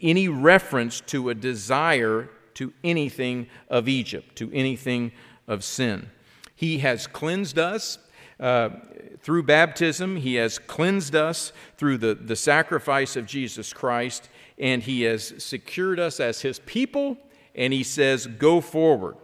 [0.00, 5.12] any reference to a desire to anything of Egypt, to anything
[5.46, 6.10] of sin.
[6.54, 7.98] He has cleansed us
[8.38, 8.70] uh,
[9.20, 14.29] through baptism, He has cleansed us through the, the sacrifice of Jesus Christ,
[14.60, 17.16] and He has secured us as His people,
[17.56, 19.16] and He says, Go forward.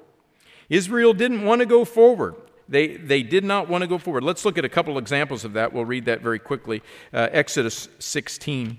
[0.69, 2.35] Israel didn't want to go forward.
[2.69, 4.25] They, they did not want to go forward.
[4.25, 5.73] Let's look at a couple examples of that.
[5.73, 6.83] We'll read that very quickly.
[7.13, 8.79] Uh, Exodus 16.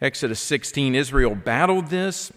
[0.00, 2.32] Exodus 16, Israel battled this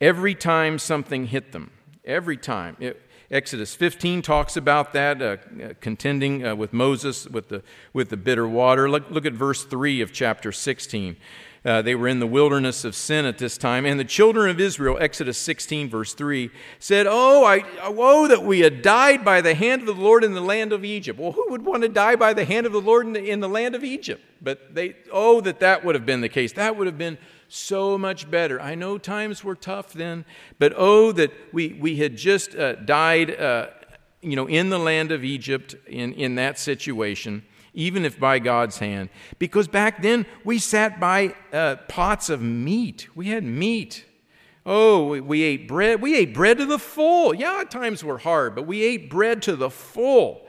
[0.00, 1.70] every time something hit them.
[2.04, 2.76] Every time.
[2.80, 5.36] It, Exodus 15 talks about that, uh,
[5.80, 8.90] contending uh, with Moses with the, with the bitter water.
[8.90, 11.16] Look, look at verse 3 of chapter 16.
[11.62, 13.84] Uh, they were in the wilderness of sin at this time.
[13.84, 18.60] And the children of Israel, Exodus 16, verse 3, said, Oh, I, woe that we
[18.60, 21.18] had died by the hand of the Lord in the land of Egypt.
[21.18, 23.40] Well, who would want to die by the hand of the Lord in the, in
[23.40, 24.24] the land of Egypt?
[24.40, 26.52] But they, oh, that that would have been the case.
[26.52, 27.18] That would have been
[27.48, 28.58] so much better.
[28.58, 30.24] I know times were tough then,
[30.58, 33.66] but oh, that we, we had just uh, died, uh,
[34.22, 37.42] you know, in the land of Egypt in, in that situation
[37.74, 39.08] even if by God's hand.
[39.38, 43.08] Because back then we sat by uh, pots of meat.
[43.14, 44.04] We had meat.
[44.66, 46.02] Oh, we, we ate bread.
[46.02, 47.34] We ate bread to the full.
[47.34, 50.46] Yeah, times were hard, but we ate bread to the full.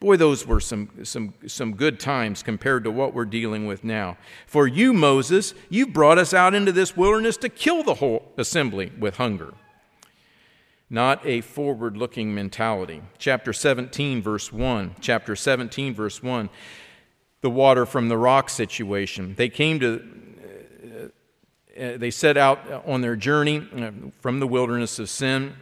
[0.00, 4.16] Boy, those were some, some, some good times compared to what we're dealing with now.
[4.46, 8.92] For you, Moses, you brought us out into this wilderness to kill the whole assembly
[8.98, 9.52] with hunger.
[10.90, 13.00] Not a forward looking mentality.
[13.16, 14.96] Chapter 17, verse 1.
[15.00, 16.50] Chapter 17, verse 1.
[17.40, 19.34] The water from the rock situation.
[19.36, 20.02] They came to,
[20.84, 25.54] uh, uh, they set out on their journey uh, from the wilderness of sin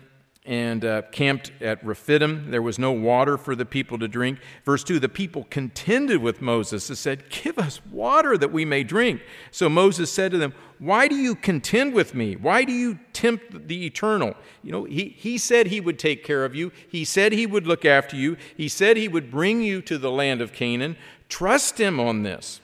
[0.49, 2.51] and uh, camped at Rephidim.
[2.51, 4.39] There was no water for the people to drink.
[4.65, 8.83] Verse 2 the people contended with Moses and said, Give us water that we may
[8.83, 9.21] drink.
[9.51, 12.35] So Moses said to them, Why do you contend with me?
[12.35, 14.35] Why do you tempt the eternal?
[14.63, 17.67] You know, he, he said he would take care of you, he said he would
[17.67, 20.97] look after you, he said he would bring you to the land of Canaan.
[21.29, 22.63] Trust him on this.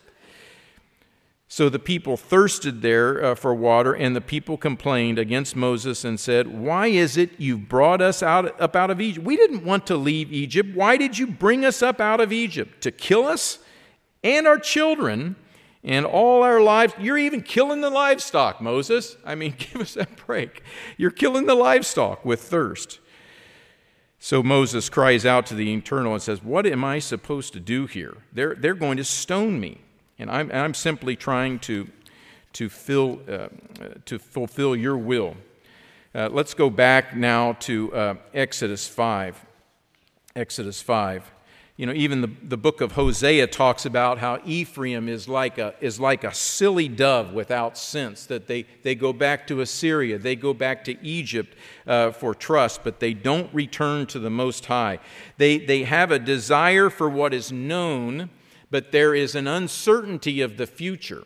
[1.55, 6.19] So the people thirsted there uh, for water, and the people complained against Moses and
[6.19, 9.25] said, Why is it you've brought us out, up out of Egypt?
[9.25, 10.75] We didn't want to leave Egypt.
[10.75, 12.81] Why did you bring us up out of Egypt?
[12.81, 13.61] To kill us
[14.25, 15.37] and our children
[15.85, 16.93] and all our lives?
[16.99, 19.17] You're even killing the livestock, Moses.
[19.25, 20.61] I mean, give us a break.
[20.97, 22.99] You're killing the livestock with thirst.
[24.19, 27.87] So Moses cries out to the Eternal and says, What am I supposed to do
[27.87, 28.17] here?
[28.33, 29.84] They're, they're going to stone me.
[30.19, 31.89] And I'm, and I'm simply trying to,
[32.55, 33.49] to, fill, uh,
[34.07, 35.37] to fulfill your will.
[36.15, 39.45] Uh, let's go back now to uh, Exodus 5.
[40.37, 41.33] Exodus 5.
[41.77, 45.75] You know, even the, the book of Hosea talks about how Ephraim is like a,
[45.81, 50.37] is like a silly dove without sense, that they, they go back to Assyria, they
[50.37, 51.57] go back to Egypt
[51.89, 55.01] uh, for trust, but they don't return to the Most High.
[55.37, 58.31] They, they have a desire for what is known
[58.71, 61.25] but there is an uncertainty of the future.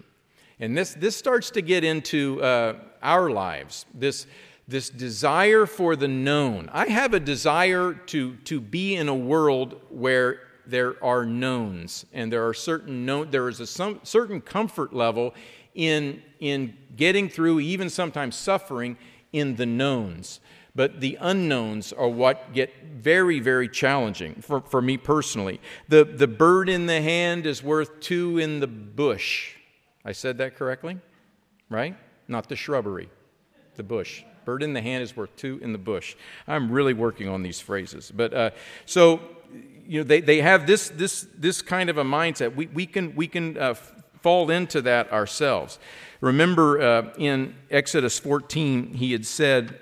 [0.60, 4.26] And this, this starts to get into uh, our lives, this,
[4.66, 6.68] this desire for the known.
[6.72, 12.32] I have a desire to, to be in a world where there are knowns and
[12.32, 15.34] there are certain known, there is a some, certain comfort level
[15.74, 18.96] in, in getting through, even sometimes suffering,
[19.32, 20.40] in the knowns
[20.78, 25.60] but the unknowns are what get very, very challenging for, for me personally.
[25.88, 29.56] The, the bird in the hand is worth two in the bush.
[30.04, 30.98] I said that correctly?
[31.68, 31.96] Right?
[32.28, 33.08] Not the shrubbery,
[33.74, 34.22] the bush.
[34.44, 36.14] Bird in the hand is worth two in the bush.
[36.46, 38.12] I'm really working on these phrases.
[38.14, 38.50] But uh,
[38.86, 39.18] so,
[39.84, 42.54] you know, they, they have this, this, this kind of a mindset.
[42.54, 43.74] We, we can, we can uh,
[44.22, 45.80] fall into that ourselves.
[46.20, 49.80] Remember uh, in Exodus 14, he had said,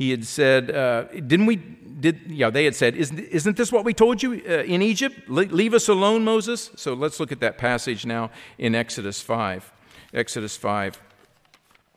[0.00, 1.56] he had said, uh, Didn't we?
[1.56, 5.28] Did, yeah, they had said, Isn't, isn't this what we told you uh, in Egypt?
[5.28, 6.70] Le- leave us alone, Moses.
[6.74, 9.70] So let's look at that passage now in Exodus 5.
[10.14, 10.98] Exodus 5.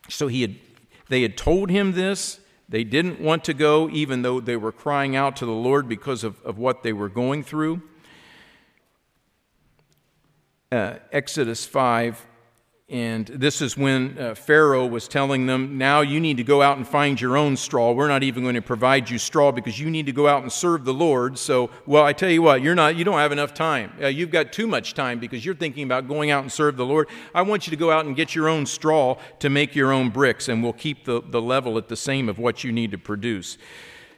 [0.09, 0.55] So he had,
[1.07, 2.41] they had told him this.
[2.67, 6.25] They didn't want to go, even though they were crying out to the Lord because
[6.25, 7.83] of, of what they were going through.
[10.73, 12.25] Uh, Exodus 5
[12.89, 16.75] and this is when uh, Pharaoh was telling them, Now you need to go out
[16.75, 17.93] and find your own straw.
[17.93, 20.51] We're not even going to provide you straw because you need to go out and
[20.51, 21.39] serve the Lord.
[21.39, 23.93] So, well, I tell you what, you're not, you don't have enough time.
[24.01, 26.85] Uh, you've got too much time because you're thinking about going out and serve the
[26.85, 27.07] Lord.
[27.33, 30.09] I want you to go out and get your own straw to make your own
[30.09, 32.97] bricks, and we'll keep the, the level at the same of what you need to
[32.97, 33.57] produce.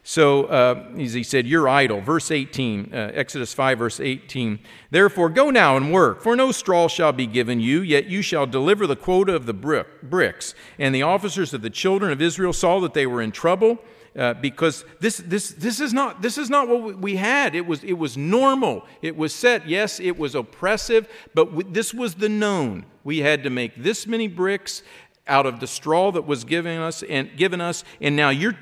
[0.08, 2.00] So uh, he said, You're idle.
[2.00, 4.60] Verse 18, uh, Exodus 5, verse 18.
[4.92, 8.46] Therefore, go now and work, for no straw shall be given you, yet you shall
[8.46, 10.54] deliver the quota of the brick, bricks.
[10.78, 13.80] And the officers of the children of Israel saw that they were in trouble.
[14.16, 17.54] Uh, because this, this, this, is not, this is not what we had.
[17.54, 18.86] It was, it was normal.
[19.02, 19.68] It was set.
[19.68, 22.86] Yes, it was oppressive, but w- this was the known.
[23.04, 24.84] We had to make this many bricks
[25.28, 28.56] out of the straw that was given us and given us and now you're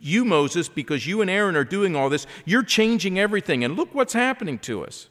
[0.00, 3.64] you moses because you and aaron are doing all this you're changing everything.
[3.64, 5.08] And look what's happening to us.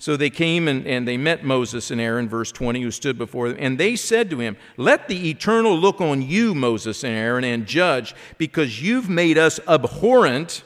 [0.00, 3.48] So they came and, and they met moses and aaron verse 20 who stood before
[3.48, 7.44] them and they said to him let the eternal look on you moses and aaron
[7.44, 10.62] and judge because you've made us abhorrent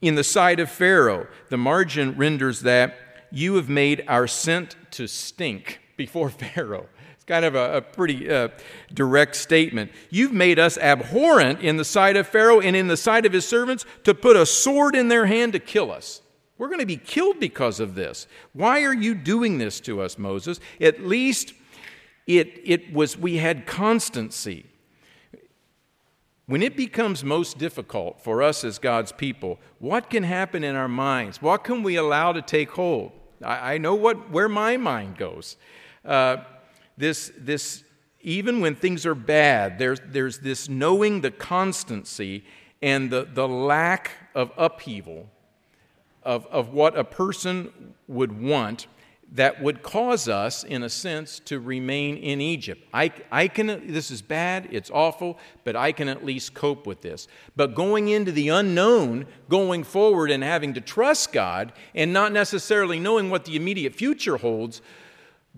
[0.00, 1.26] in the sight of pharaoh.
[1.48, 2.96] The margin renders that
[3.30, 6.88] you have made our scent to stink before pharaoh
[7.28, 8.48] kind of a, a pretty uh,
[8.92, 9.92] direct statement.
[10.10, 13.46] You've made us abhorrent in the sight of Pharaoh and in the sight of his
[13.46, 16.22] servants to put a sword in their hand to kill us.
[16.56, 18.26] We're going to be killed because of this.
[18.52, 20.58] Why are you doing this to us, Moses?
[20.80, 21.52] At least
[22.26, 24.66] it, it was, we had constancy.
[26.46, 30.88] When it becomes most difficult for us as God's people, what can happen in our
[30.88, 31.42] minds?
[31.42, 33.12] What can we allow to take hold?
[33.44, 35.56] I, I know what, where my mind goes.
[36.04, 36.38] Uh,
[36.98, 37.84] this, this
[38.20, 42.44] even when things are bad, there's, there's this knowing the constancy
[42.82, 45.28] and the, the lack of upheaval
[46.22, 48.86] of, of what a person would want.
[49.32, 52.82] that would cause us, in a sense, to remain in Egypt.
[52.94, 57.02] I, I can, this is bad, it's awful, but I can at least cope with
[57.02, 57.28] this.
[57.54, 62.98] But going into the unknown, going forward and having to trust God and not necessarily
[62.98, 64.80] knowing what the immediate future holds,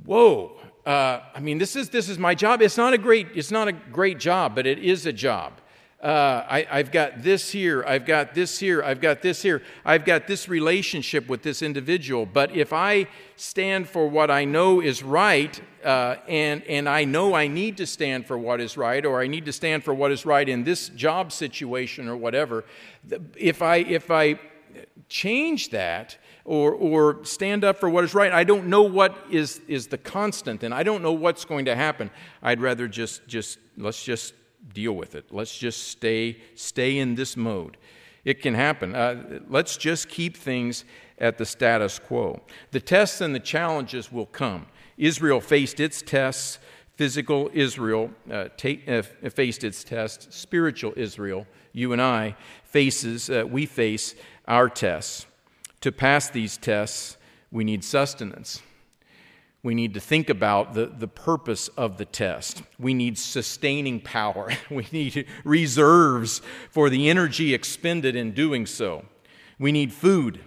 [0.04, 0.59] whoa.
[0.86, 2.62] Uh, I mean, this is, this is my job.
[2.62, 5.60] It's not a great, it's not a great job, but it is a job
[6.02, 10.06] uh, I, I've got this here, I've got this here, I've got this here, I've
[10.06, 12.24] got this relationship with this individual.
[12.24, 13.06] But if I
[13.36, 17.86] stand for what I know is right, uh, and, and I know I need to
[17.86, 20.64] stand for what is right, or I need to stand for what is right in
[20.64, 22.64] this job situation or whatever,
[23.36, 24.40] if I, if I
[25.10, 28.32] change that, or, or stand up for what is right.
[28.32, 31.76] I don't know what is, is the constant, and I don't know what's going to
[31.76, 32.10] happen.
[32.42, 34.34] I'd rather just, just let's just
[34.72, 35.26] deal with it.
[35.30, 37.76] Let's just stay, stay in this mode.
[38.24, 38.94] It can happen.
[38.94, 40.84] Uh, let's just keep things
[41.18, 42.40] at the status quo.
[42.70, 44.66] The tests and the challenges will come.
[44.98, 46.58] Israel faced its tests.
[46.96, 50.36] Physical Israel uh, uh, faced its tests.
[50.36, 54.14] Spiritual Israel, you and I, faces, uh, we face
[54.46, 55.26] our tests.
[55.82, 57.16] To pass these tests,
[57.50, 58.62] we need sustenance.
[59.62, 62.62] We need to think about the, the purpose of the test.
[62.78, 64.50] We need sustaining power.
[64.70, 69.04] We need reserves for the energy expended in doing so.
[69.58, 70.40] We need food.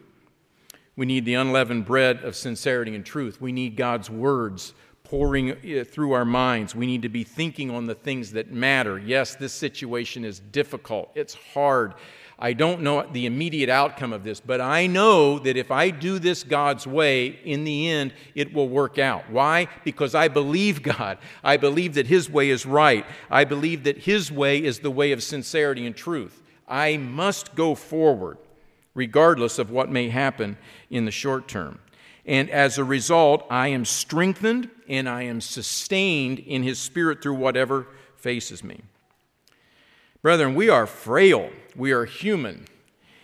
[0.96, 3.42] We need the unleavened bread of sincerity and truth.
[3.42, 4.74] We need God's words
[5.04, 6.74] pouring uh, through our minds.
[6.76, 8.98] We need to be thinking on the things that matter.
[8.98, 11.94] Yes, this situation is difficult, it's hard.
[12.40, 16.20] I don't know the immediate outcome of this, but I know that if I do
[16.20, 19.30] this God's way, in the end, it will work out.
[19.30, 19.68] Why?
[19.84, 21.20] Because I believe God.
[21.44, 23.06] I believe that His way is right.
[23.30, 26.42] I believe that His way is the way of sincerity and truth.
[26.68, 28.38] I must go forward,
[28.94, 30.58] regardless of what may happen
[30.90, 31.80] in the short term.
[32.26, 37.36] And as a result, I am strengthened and I am sustained in His Spirit through
[37.36, 38.82] whatever faces me.
[40.24, 42.66] Brethren, we are frail, we are human.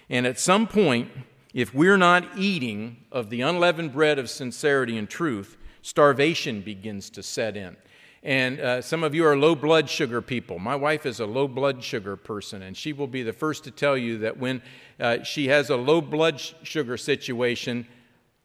[0.10, 1.10] And at some point,
[1.54, 7.24] if we're not eating of the unleavened bread of sincerity and truth, starvation begins to
[7.24, 7.78] set in.
[8.22, 10.60] And uh, some of you are low blood sugar people.
[10.60, 13.72] My wife is a low blood sugar person, and she will be the first to
[13.72, 14.62] tell you that when
[15.00, 17.88] uh, she has a low blood sugar situation,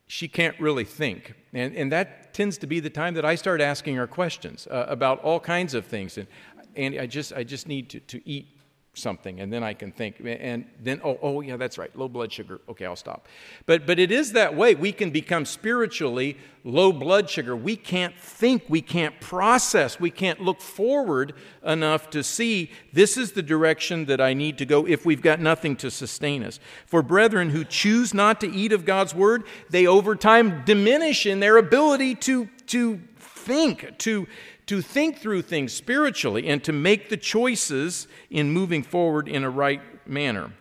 [0.07, 1.35] she can't really think.
[1.53, 4.87] And, and that tends to be the time that I start asking her questions uh,
[4.89, 6.19] about all kinds of things.
[6.19, 6.29] And
[6.77, 8.49] and I just, I just need to, to eat
[8.97, 12.33] something and then I can think and then oh oh yeah that's right low blood
[12.33, 12.61] sugar.
[12.69, 13.27] Okay I'll stop.
[13.67, 14.75] But but it is that way.
[14.75, 17.57] We can become spiritually low blood sugar.
[17.57, 23.33] We can't think we can't process we can't look forward enough to see this is
[23.33, 26.61] the direction that I need to go if we've got nothing to sustain us.
[26.87, 31.41] For brethren who choose not to eat of God's word they over time diminish in
[31.41, 34.27] their ability to to think to
[34.67, 39.51] to think through things spiritually and to make the choices in moving forward in a
[39.51, 40.53] right manner.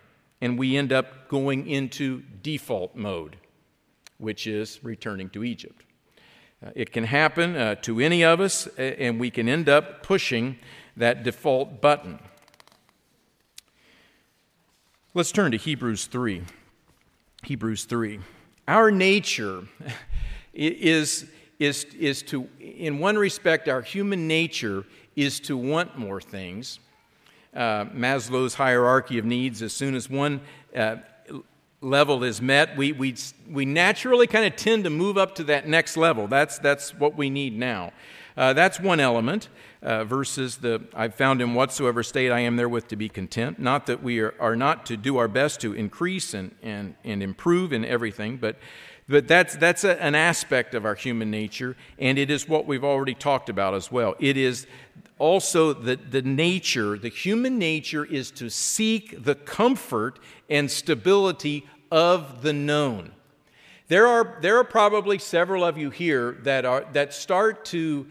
[0.42, 3.38] And we end up going into default mode,
[4.18, 5.86] which is returning to Egypt.
[6.66, 10.58] Uh, it can happen uh, to any of us, and we can end up pushing
[10.98, 12.20] that default button.
[15.14, 16.44] Let's turn to Hebrews 3.
[17.44, 18.20] Hebrews 3.
[18.68, 19.64] Our nature
[20.54, 21.26] is
[21.60, 22.48] is, is to,
[22.78, 26.80] in one respect, our human nature is to want more things.
[27.56, 30.42] Uh, Maslow's hierarchy of needs, as soon as one
[30.76, 30.98] uh,
[31.82, 33.16] level is met, we, we,
[33.50, 36.28] we naturally kind of tend to move up to that next level.
[36.28, 37.92] That's, that's what we need now.
[38.36, 39.50] Uh, that's one element
[39.84, 43.60] uh, versus the I've found in whatsoever state I am therewith to be content.
[43.60, 47.22] Not that we are, are not to do our best to increase and, and, and
[47.22, 48.58] improve in everything, but
[49.08, 52.84] but that's, that's a, an aspect of our human nature, and it is what we've
[52.84, 54.16] already talked about as well.
[54.20, 54.68] It is
[55.20, 62.42] also the, the nature, the human nature is to seek the comfort and stability of
[62.42, 63.12] the known.
[63.88, 68.08] There are, there are probably several of you here that, are, that start to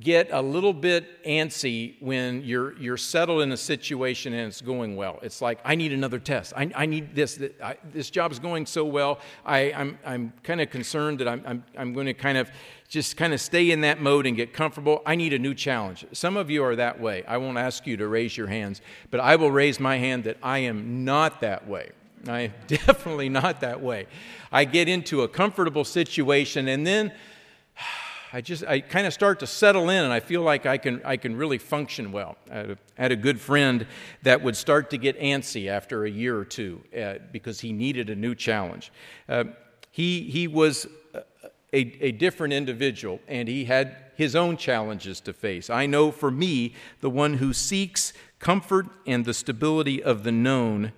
[0.00, 4.94] get a little bit antsy when you're, you're settled in a situation and it's going
[4.94, 5.18] well.
[5.22, 6.52] It's like, I need another test.
[6.54, 7.40] I, I need this.
[7.62, 9.20] I, this job is going so well.
[9.44, 12.50] I, I'm, I'm kind of concerned that I'm, I'm, I'm going to kind of
[12.88, 15.00] just kind of stay in that mode and get comfortable.
[15.06, 16.04] I need a new challenge.
[16.12, 17.24] Some of you are that way.
[17.26, 20.36] I won't ask you to raise your hands, but I will raise my hand that
[20.42, 21.92] I am not that way.
[22.28, 24.08] I am definitely not that way.
[24.52, 27.12] I get into a comfortable situation and then
[28.32, 31.00] I just I kind of start to settle in and I feel like I can
[31.04, 32.36] I can really function well.
[32.50, 33.86] I had a, good friend
[34.22, 38.10] that would start to get antsy after a year or two uh, because he needed
[38.10, 38.92] a new challenge.
[39.28, 39.44] Uh,
[39.90, 40.86] he he was
[41.72, 45.68] a, a different individual, and he had his own challenges to face.
[45.68, 50.92] I know for me, the one who seeks comfort and the stability of the known,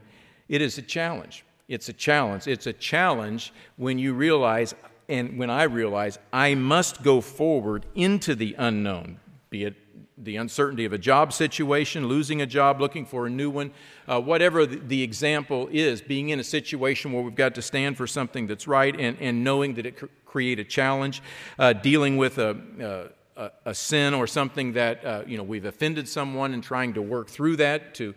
[0.48, 1.44] it is a challenge.
[1.66, 2.46] It's a challenge.
[2.46, 4.74] It's a challenge when you realize,
[5.09, 9.74] and when I realize, I must go forward into the unknown, be it
[10.20, 13.70] the uncertainty of a job situation, losing a job, looking for a new one,
[14.09, 17.96] uh, whatever the, the, example is, being in a situation where we've got to stand
[17.96, 21.22] for something that's right and, and knowing that it cr- create a challenge,
[21.59, 26.09] uh, dealing with a, a, a, sin or something that uh, you know we've offended
[26.09, 28.14] someone and trying to work through that to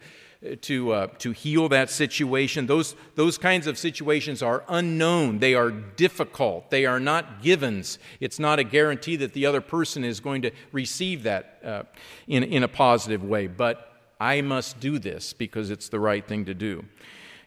[0.62, 2.66] to, uh, to heal that situation.
[2.66, 5.40] Those, those kinds of situations are unknown.
[5.40, 6.72] They are difficult.
[6.72, 8.00] They are not givens.
[8.20, 11.84] It's not a guarantee that the other person is going to receive that uh,
[12.28, 13.48] in, in a positive way.
[13.48, 16.86] But I must do this because it's the right thing to do.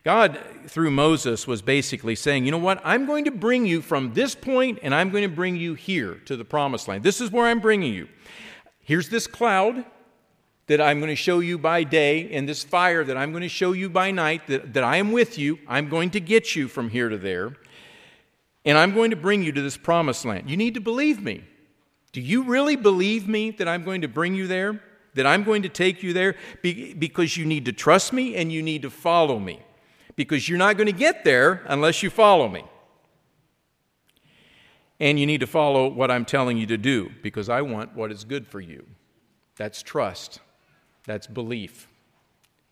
[0.04, 2.80] God, through Moses, was basically saying, you know what?
[2.84, 6.16] I'm going to bring you from this point and I'm going to bring you here
[6.26, 7.02] to the promised land.
[7.02, 8.08] This is where I'm bringing you.
[8.80, 9.84] Here's this cloud
[10.66, 13.48] that I'm going to show you by day, and this fire that I'm going to
[13.48, 15.58] show you by night, that, that I am with you.
[15.68, 17.54] I'm going to get you from here to there,
[18.64, 20.48] and I'm going to bring you to this promised land.
[20.48, 21.44] You need to believe me.
[22.12, 24.80] Do you really believe me that I'm going to bring you there?
[25.14, 26.36] That I'm going to take you there?
[26.62, 29.60] Be, because you need to trust me and you need to follow me.
[30.16, 32.64] Because you're not going to get there unless you follow me.
[35.00, 38.12] And you need to follow what I'm telling you to do because I want what
[38.12, 38.86] is good for you.
[39.56, 40.38] That's trust.
[41.06, 41.88] That's belief.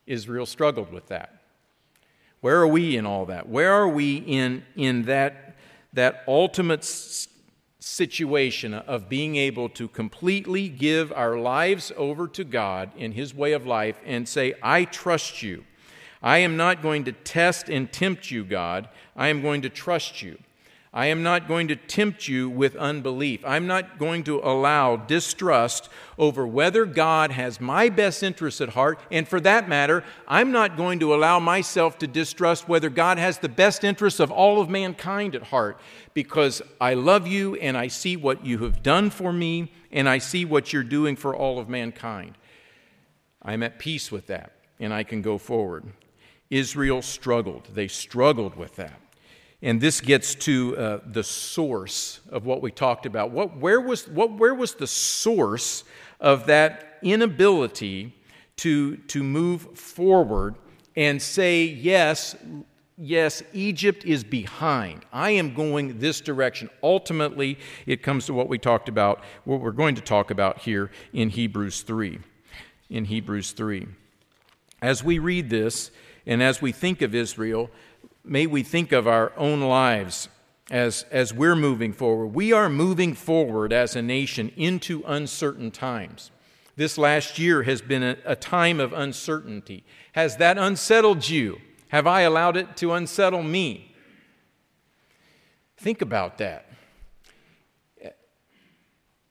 [0.07, 1.43] Israel struggled with that.
[2.41, 3.49] Where are we in all that?
[3.49, 5.57] Where are we in, in that,
[5.93, 6.85] that ultimate
[7.79, 13.53] situation of being able to completely give our lives over to God in His way
[13.53, 15.65] of life and say, I trust you.
[16.23, 18.89] I am not going to test and tempt you, God.
[19.17, 20.39] I am going to trust you.
[20.95, 23.43] I am not going to tempt you with unbelief.
[23.47, 25.89] I'm not going to allow distrust
[26.19, 29.01] over whether God has my best interests at heart.
[29.11, 33.39] And for that matter, I'm not going to allow myself to distrust whether God has
[33.39, 35.81] the best interests of all of mankind at heart
[36.13, 40.19] because I love you and I see what you have done for me and I
[40.19, 42.37] see what you're doing for all of mankind.
[43.41, 45.87] I'm at peace with that and I can go forward.
[46.51, 47.69] Israel struggled.
[47.73, 49.02] They struggled with that.
[49.63, 53.31] And this gets to uh, the source of what we talked about.
[53.31, 55.85] What, where, was, what, where was the source
[56.21, 58.15] of that inability
[58.57, 60.57] to, to move forward
[60.97, 62.35] and say, yes,
[62.99, 65.05] yes, Egypt is behind.
[65.13, 66.69] I am going this direction.
[66.83, 70.91] Ultimately, it comes to what we talked about, what we're going to talk about here
[71.13, 72.19] in Hebrews 3.
[72.91, 73.87] In Hebrews 3.
[74.81, 75.93] As we read this
[76.27, 77.71] and as we think of Israel,
[78.25, 80.29] may we think of our own lives
[80.71, 82.29] as, as we're moving forward.
[82.29, 86.31] We are moving forward as a nation into uncertain times.
[86.77, 89.85] This last year has been a, a time of uncertainty.
[90.13, 91.61] Has that unsettled you?
[91.89, 93.95] Have I allowed it to unsettle me?
[95.77, 96.67] Think about that.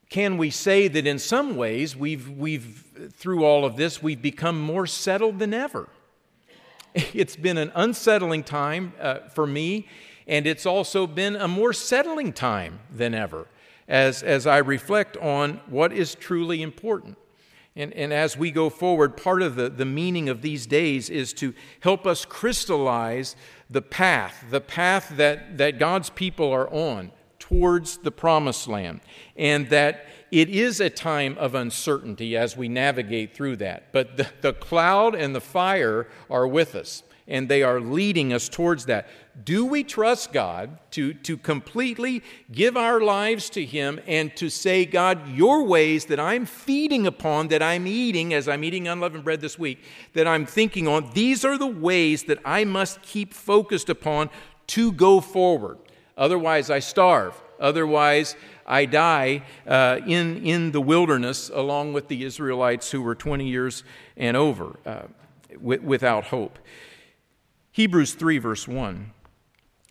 [0.10, 4.60] Can we say that in some ways we've, we've through all of this, we've become
[4.60, 5.88] more settled than ever?
[7.14, 9.88] It's been an unsettling time uh, for me,
[10.28, 13.48] and it's also been a more settling time than ever
[13.88, 17.18] as, as I reflect on what is truly important.
[17.76, 21.32] And, and as we go forward, part of the, the meaning of these days is
[21.34, 23.36] to help us crystallize
[23.70, 29.00] the path, the path that, that God's people are on towards the promised land.
[29.38, 34.28] And that it is a time of uncertainty as we navigate through that, but the,
[34.40, 39.10] the cloud and the fire are with us, and they are leading us towards that.
[39.44, 44.86] Do we trust God to, to completely give our lives to Him and to say,
[44.86, 49.42] God, your ways that I'm feeding upon, that I'm eating as I'm eating unleavened bread
[49.42, 53.90] this week, that I'm thinking on, these are the ways that I must keep focused
[53.90, 54.30] upon
[54.68, 55.78] to go forward.
[56.18, 57.42] Otherwise, I starve.
[57.60, 63.48] Otherwise, I die uh, in, in the wilderness along with the Israelites who were 20
[63.48, 63.84] years
[64.18, 65.04] and over uh,
[65.54, 66.60] w- without hope.
[67.72, 69.12] Hebrews 3, verse 1.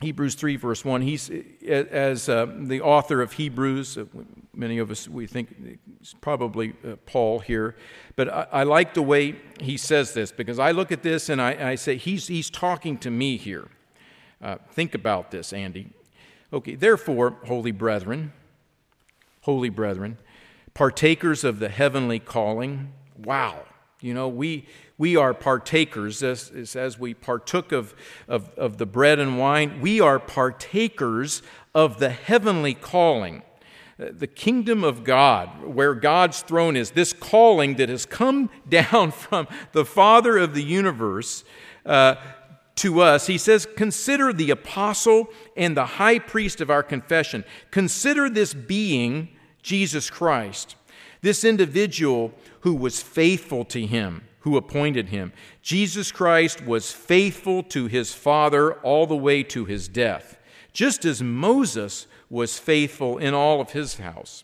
[0.01, 1.03] Hebrews 3, verse 1.
[1.03, 1.31] He's,
[1.69, 4.05] as uh, the author of Hebrews, uh,
[4.55, 7.77] many of us, we think it's probably uh, Paul here,
[8.17, 11.41] but I, I, like the way he says this because I look at this and
[11.41, 13.69] I, I say, he's, he's talking to me here.
[14.43, 15.91] Uh, think about this, Andy.
[16.51, 18.33] Okay, therefore, holy brethren,
[19.43, 20.19] holy brethren,
[20.75, 22.93] partakers of the heavenly calling.
[23.17, 23.65] Wow.
[24.01, 24.67] You know, we,
[24.97, 27.95] we are partakers, as, as we partook of,
[28.29, 31.43] of, of the bread and wine, we are partakers
[31.75, 33.43] of the heavenly calling,
[33.99, 39.11] uh, the kingdom of God, where God's throne is, this calling that has come down
[39.11, 41.45] from the Father of the universe
[41.85, 42.15] uh,
[42.81, 47.45] to us, he says, Consider the apostle and the high priest of our confession.
[47.71, 49.29] Consider this being,
[49.63, 50.77] Jesus Christ,
[51.21, 55.35] this individual who was faithful to him, who appointed him.
[55.61, 60.39] Jesus Christ was faithful to his Father all the way to his death,
[60.73, 64.43] just as Moses was faithful in all of his house.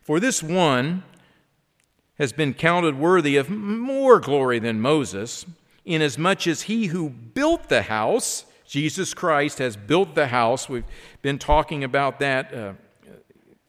[0.00, 1.02] For this one
[2.18, 5.44] has been counted worthy of more glory than Moses
[5.88, 10.68] inasmuch as he who built the house, Jesus Christ, has built the house.
[10.68, 10.84] We've
[11.22, 12.72] been talking about that uh,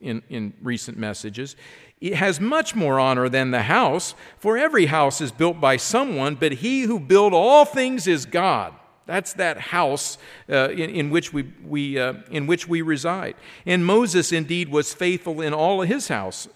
[0.01, 1.55] in, in recent messages.
[2.01, 6.35] It has much more honor than the house, for every house is built by someone,
[6.35, 8.73] but he who built all things is God.
[9.05, 10.17] That's that house
[10.49, 13.35] uh, in, in, which we, we, uh, in which we reside.
[13.65, 16.47] And Moses indeed was faithful in all his house.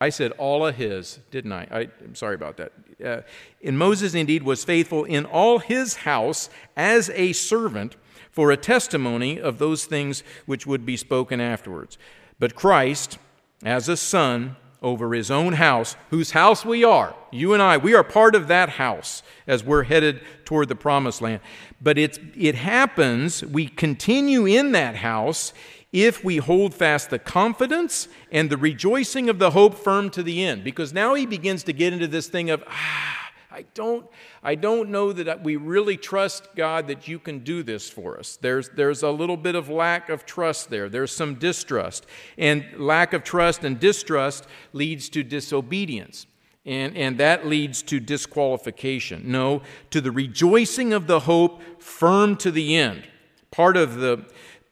[0.00, 1.66] I said all of his, didn't I?
[1.70, 2.72] I am sorry about that.
[3.04, 3.22] Uh,
[3.62, 7.96] and Moses indeed was faithful in all his house as a servant
[8.30, 11.98] for a testimony of those things which would be spoken afterwards.
[12.38, 13.18] But Christ,
[13.64, 17.94] as a son over his own house, whose house we are, you and I, we
[17.94, 21.40] are part of that house as we're headed toward the promised land.
[21.80, 25.52] But it's, it happens, we continue in that house
[25.92, 30.44] if we hold fast the confidence and the rejoicing of the hope firm to the
[30.44, 30.64] end.
[30.64, 34.06] Because now he begins to get into this thing of, ah, I don't,
[34.42, 38.36] I don't know that we really trust God that you can do this for us.
[38.40, 40.88] There's, there's a little bit of lack of trust there.
[40.88, 42.06] There's some distrust.
[42.36, 46.26] And lack of trust and distrust leads to disobedience.
[46.66, 49.22] And, and that leads to disqualification.
[49.24, 53.08] No, to the rejoicing of the hope firm to the end.
[53.50, 54.26] Part of the,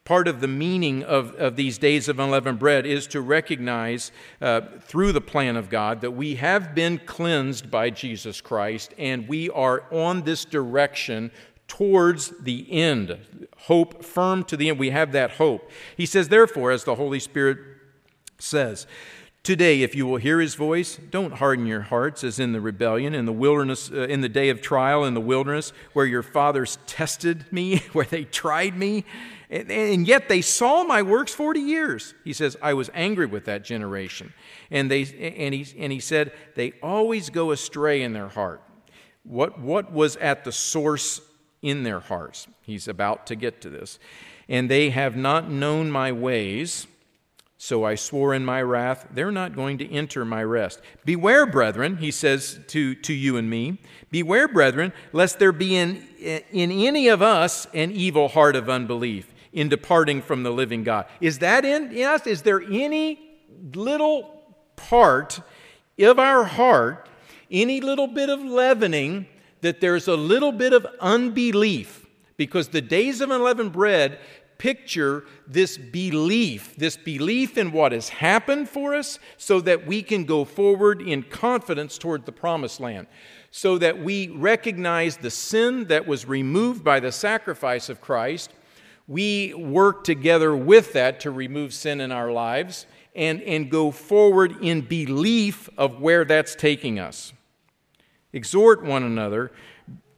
[0.07, 4.63] part of the meaning of, of these days of unleavened bread is to recognize uh,
[4.81, 9.51] through the plan of God that we have been cleansed by Jesus Christ and we
[9.51, 11.33] are on this direction
[11.67, 13.19] towards the end.
[13.59, 14.79] Hope firm to the end.
[14.79, 15.69] We have that hope.
[15.97, 17.59] He says, therefore, as the Holy Spirit
[18.39, 18.87] says,
[19.47, 23.15] Today, if you will hear his voice, don't harden your hearts as in the rebellion,
[23.15, 26.79] in the wilderness, uh, in the day of trial in the wilderness, where your fathers
[26.89, 29.05] tested me, where they tried me,
[29.49, 32.13] and, and, yet they saw my works 40 years.
[32.25, 34.33] He says, I was angry with that generation.
[34.73, 35.03] And, they,
[35.39, 38.65] and, he, and he said, they always go astray in their heart.
[39.23, 41.21] What, what was at the source
[41.63, 42.49] in their hearts?
[42.63, 44.01] He's about to get to this.
[44.49, 46.89] And they have not known my ways
[47.67, 50.81] so I swore in my wrath, they're not going to enter my rest.
[51.05, 56.07] Beware, brethren, he says to, to you and me, beware, brethren, lest there be in,
[56.21, 61.07] in any of us an evil heart of unbelief in departing from the living God.
[61.21, 62.25] Is that in, in us?
[62.29, 63.19] Is there any
[63.75, 65.41] little part
[65.99, 67.09] of our heart,
[67.51, 69.27] any little bit of leavening,
[69.63, 72.07] that there's a little bit of unbelief?
[72.37, 74.21] Because the days of unleavened bread
[74.59, 80.25] picture this belief, this belief in what has happened for us, so that we can
[80.25, 83.07] go forward in confidence toward the promised land.
[83.51, 88.53] So that we recognize the sin that was removed by the sacrifice of Christ.
[89.09, 94.57] We work together with that to remove sin in our lives and, and go forward
[94.61, 97.33] in belief of where that's taking us.
[98.33, 99.51] Exhort one another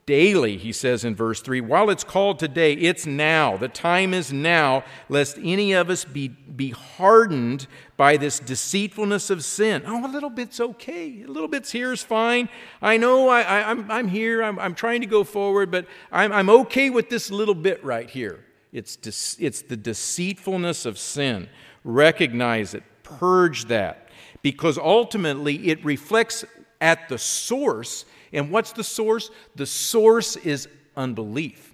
[0.09, 1.61] daily, he says in verse 3.
[1.61, 3.57] While it's called today, it's now.
[3.57, 9.43] The time is now, lest any of us be, be hardened by this deceitfulness of
[9.43, 9.83] sin.
[9.85, 11.21] Oh, a little bit's okay.
[11.21, 12.49] A little bit's here is fine.
[12.81, 14.41] I know I, I, am I'm, I'm here.
[14.41, 18.09] I'm, I'm trying to go forward, but I'm, I'm okay with this little bit right
[18.09, 18.43] here.
[18.73, 21.49] It's, de- it's the deceitfulness of sin.
[21.83, 24.09] Recognize it, purge that,
[24.41, 26.45] because ultimately it reflects
[26.81, 29.31] at the source and what's the source?
[29.55, 31.73] The source is unbelief.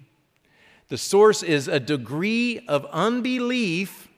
[0.88, 4.08] The source is a degree of unbelief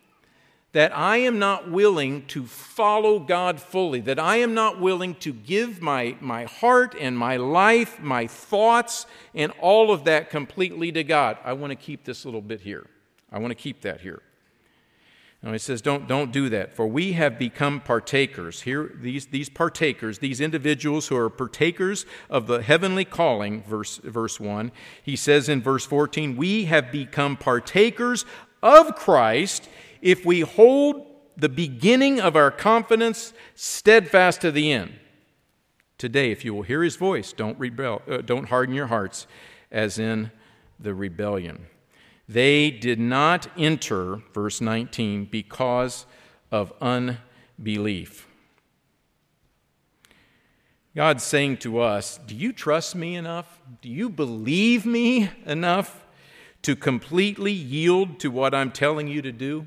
[0.73, 5.33] that I am not willing to follow God fully, that I am not willing to
[5.33, 11.03] give my, my heart and my life, my thoughts, and all of that completely to
[11.05, 11.39] God.
[11.43, 12.87] I want to keep this little bit here.
[13.33, 14.23] I want to keep that here.
[15.43, 18.63] Now he says, don't, don't do that, for we have become partakers.
[18.63, 24.41] Here, these, these partakers, these individuals who are partakers of the heavenly calling, verse, verse
[24.41, 24.73] 1,
[25.03, 28.25] he says in verse 14, we have become partakers
[28.65, 29.69] of Christ
[30.03, 34.99] if we hold the beginning of our confidence steadfast to the end.
[35.99, 39.29] Today, if you will hear his voice, don't, rebel, uh, don't harden your hearts
[39.71, 40.33] as in
[40.81, 41.67] the rebellion.
[42.29, 46.05] They did not enter, verse 19, because
[46.53, 48.29] of unbelief.
[50.95, 53.61] God's saying to us, Do you trust me enough?
[53.81, 56.05] Do you believe me enough
[56.63, 59.67] to completely yield to what I'm telling you to do?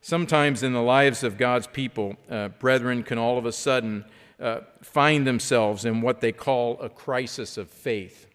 [0.00, 4.04] Sometimes in the lives of God's people, uh, brethren can all of a sudden
[4.40, 8.26] uh, find themselves in what they call a crisis of faith.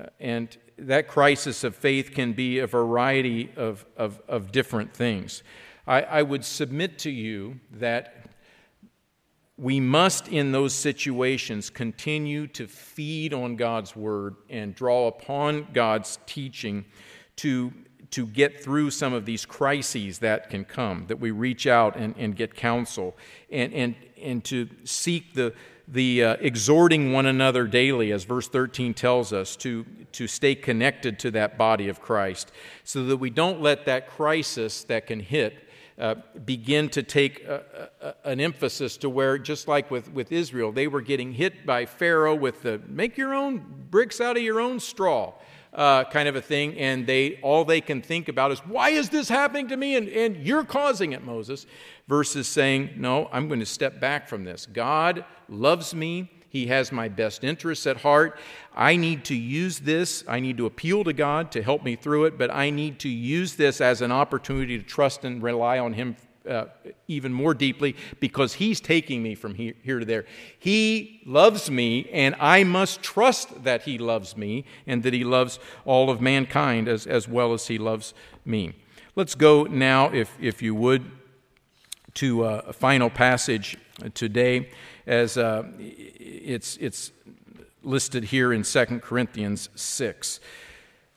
[0.00, 5.42] Uh, and that crisis of faith can be a variety of, of, of different things.
[5.86, 8.14] I, I would submit to you that
[9.56, 16.18] we must, in those situations, continue to feed on God's word and draw upon God's
[16.26, 16.84] teaching
[17.36, 17.72] to
[18.10, 22.14] to get through some of these crises that can come, that we reach out and,
[22.16, 23.16] and get counsel,
[23.50, 25.52] and, and, and to seek the,
[25.90, 31.18] the uh, exhorting one another daily, as verse 13 tells us, to, to stay connected
[31.20, 32.52] to that body of Christ,
[32.84, 35.68] so that we don't let that crisis that can hit
[35.98, 36.14] uh,
[36.44, 40.86] begin to take a, a, an emphasis to where, just like with, with Israel, they
[40.86, 44.78] were getting hit by Pharaoh with the make your own bricks out of your own
[44.78, 45.32] straw
[45.74, 49.10] uh, kind of a thing, and they all they can think about is why is
[49.10, 51.66] this happening to me, and, and you're causing it, Moses,
[52.08, 54.66] versus saying, no, I'm going to step back from this.
[54.66, 56.30] God loves me.
[56.50, 58.38] He has my best interests at heart.
[58.74, 60.24] I need to use this.
[60.26, 63.08] I need to appeal to God to help me through it, but I need to
[63.08, 66.16] use this as an opportunity to trust and rely on Him
[66.48, 66.66] uh,
[67.06, 70.24] even more deeply because He's taking me from here, here to there.
[70.58, 75.58] He loves me, and I must trust that He loves me and that He loves
[75.84, 78.74] all of mankind as, as well as He loves me.
[79.14, 81.04] Let's go now, if, if you would,
[82.14, 83.76] to uh, a final passage
[84.14, 84.70] today,
[85.06, 87.12] as uh, it's, it's
[87.82, 90.40] listed here in 2 Corinthians 6.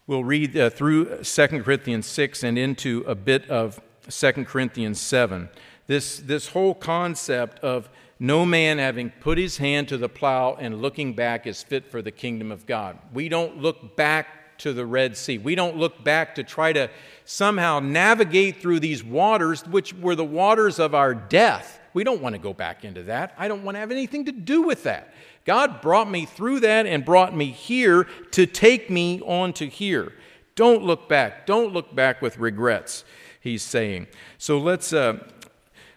[0.07, 3.79] We'll read uh, through 2 Corinthians 6 and into a bit of
[4.09, 5.49] 2 Corinthians 7.
[5.87, 7.89] This, this whole concept of
[8.19, 12.01] no man having put his hand to the plow and looking back is fit for
[12.01, 12.97] the kingdom of God.
[13.13, 15.39] We don't look back to the Red Sea.
[15.39, 16.89] We don't look back to try to
[17.25, 21.79] somehow navigate through these waters, which were the waters of our death.
[21.93, 23.33] We don't want to go back into that.
[23.37, 25.13] I don't want to have anything to do with that.
[25.43, 30.13] God brought me through that and brought me here to take me on to here.
[30.55, 31.47] Don't look back.
[31.47, 33.03] Don't look back with regrets
[33.41, 34.07] he's saying.
[34.37, 35.19] So let's, uh,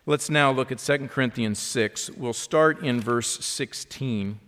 [0.07, 2.11] let's now look at 2 Corinthians 6.
[2.11, 4.41] We'll start in verse 16.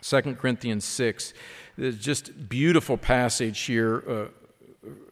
[0.00, 1.34] 2 Corinthians 6.
[1.76, 4.30] There's just beautiful passage here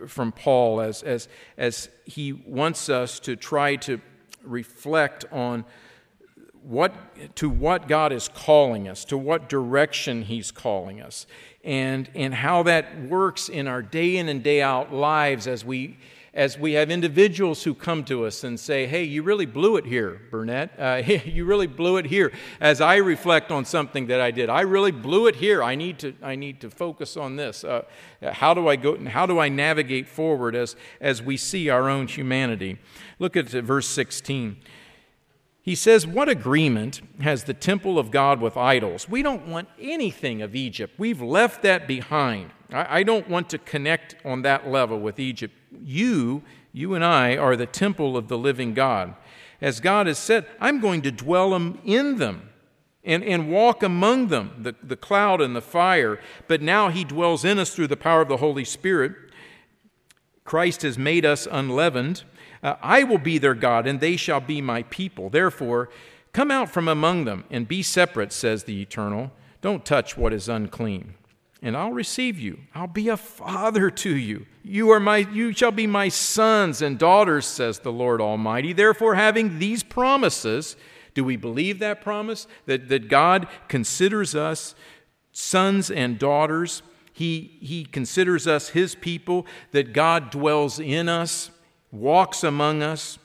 [0.01, 4.01] uh, from Paul as, as, as he wants us to try to
[4.45, 5.65] reflect on
[6.63, 6.95] what,
[7.37, 11.27] to what God is calling us, to what direction He's calling us,
[11.65, 15.99] and, and how that works in our day in and day out lives as we
[16.35, 19.85] as we have individuals who come to us and say, Hey, you really blew it
[19.85, 20.73] here, Burnett.
[20.79, 22.33] Uh, you really blew it here.
[22.61, 25.63] As I reflect on something that I did, I really blew it here.
[25.63, 27.65] I need to, I need to focus on this.
[27.65, 27.83] Uh,
[28.23, 31.89] how do I go and how do I navigate forward as, as we see our
[31.89, 32.79] own humanity?
[33.19, 34.57] Look at verse 16.
[35.61, 39.07] He says, What agreement has the temple of God with idols?
[39.07, 40.95] We don't want anything of Egypt.
[40.99, 42.51] We've left that behind.
[42.75, 45.55] I don't want to connect on that level with Egypt
[45.85, 46.43] you,
[46.73, 49.15] you and I, are the temple of the living God.
[49.61, 52.51] As God has said, I'm going to dwell in them
[53.05, 56.21] and, and walk among them, the, the cloud and the fire.
[56.49, 59.13] But now He dwells in us through the power of the Holy Spirit.
[60.45, 62.25] Christ has made us unleavened.
[62.63, 65.31] Uh, I will be their God, and they shall be my people.
[65.31, 65.91] Therefore,
[66.33, 69.33] come out from among them and be separate, says the Eternal.
[69.61, 71.15] Don't touch what is unclean
[71.63, 72.59] and I'll receive you.
[72.75, 74.47] I'll be a father to you.
[74.65, 78.73] You are my you shall be my sons and daughters, says the Lord Almighty.
[78.73, 80.77] Therefore, having these promises,
[81.15, 82.47] do we believe that promise?
[82.67, 84.75] That, that God considers us
[85.31, 86.83] sons and daughters.
[87.13, 91.51] He, he considers us his people, that God dwells in us,
[91.91, 93.19] walks among us,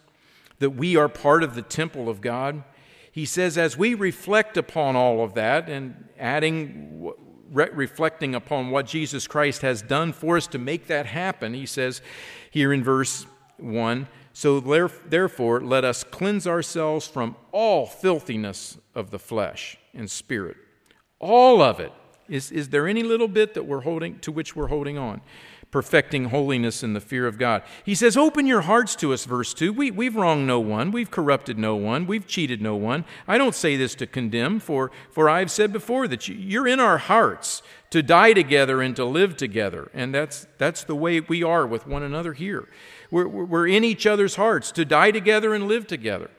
[0.60, 2.64] that we are part of the temple of God.
[3.12, 7.14] He says, as we reflect upon all of that and adding
[7.52, 11.66] re- reflecting upon what Jesus Christ has done for us to make that happen, he
[11.66, 12.02] says
[12.52, 13.26] here in verse
[13.58, 20.58] 1 So therefore, let us cleanse ourselves from all filthiness of the flesh and spirit.
[21.20, 21.92] All of it.
[22.30, 25.22] Is, is there any little bit that we're holding to which we're holding on?
[25.72, 27.62] Perfecting holiness in the fear of God.
[27.84, 29.74] He says, Open your hearts to us, verse 2.
[29.74, 33.06] We, we've wronged no one, we've corrupted no one, we've cheated no one.
[33.28, 36.98] I don't say this to condemn, for, for I've said before that you're in our
[36.98, 39.90] hearts to die together and to live together.
[39.94, 42.68] And that's, that's the way we are with one another here.
[43.12, 46.30] We're, we're in each other's hearts to die together and live together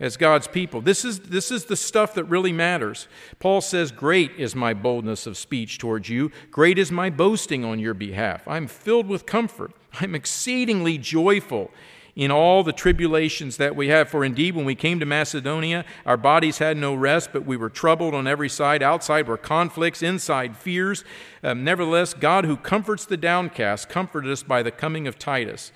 [0.00, 0.80] as God's people.
[0.80, 3.08] This is, this is the stuff that really matters.
[3.38, 7.78] Paul says, Great is my boldness of speech towards you, great is my boasting on
[7.78, 8.46] your behalf.
[8.46, 11.70] I'm filled with comfort, I'm exceedingly joyful.
[12.16, 14.08] In all the tribulations that we have.
[14.08, 17.70] For indeed, when we came to Macedonia, our bodies had no rest, but we were
[17.70, 18.82] troubled on every side.
[18.82, 21.04] Outside were conflicts, inside fears.
[21.44, 25.70] Um, nevertheless, God, who comforts the downcast, comforted us by the coming of Titus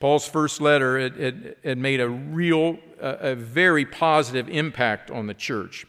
[0.00, 5.86] Paul's first letter had, made a real, a, a very positive impact on the church.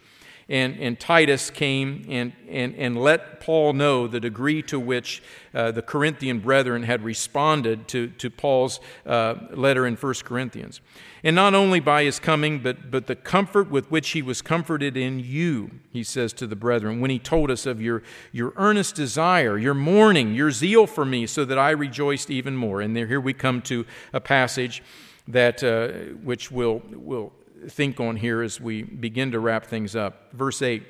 [0.49, 5.21] And, and Titus came and, and, and let Paul know the degree to which
[5.53, 10.81] uh, the Corinthian brethren had responded to, to Paul's uh, letter in 1 Corinthians.
[11.23, 14.97] And not only by his coming, but, but the comfort with which he was comforted
[14.97, 18.95] in you, he says to the brethren, when he told us of your, your earnest
[18.95, 22.81] desire, your mourning, your zeal for me, so that I rejoiced even more.
[22.81, 24.81] And there, here we come to a passage
[25.27, 27.33] that, uh, which we'll, we'll
[27.67, 30.31] think on here as we begin to wrap things up.
[30.33, 30.83] Verse 8,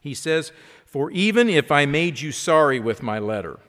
[0.00, 0.52] he says,
[0.86, 3.60] For even if I made you sorry with my letter,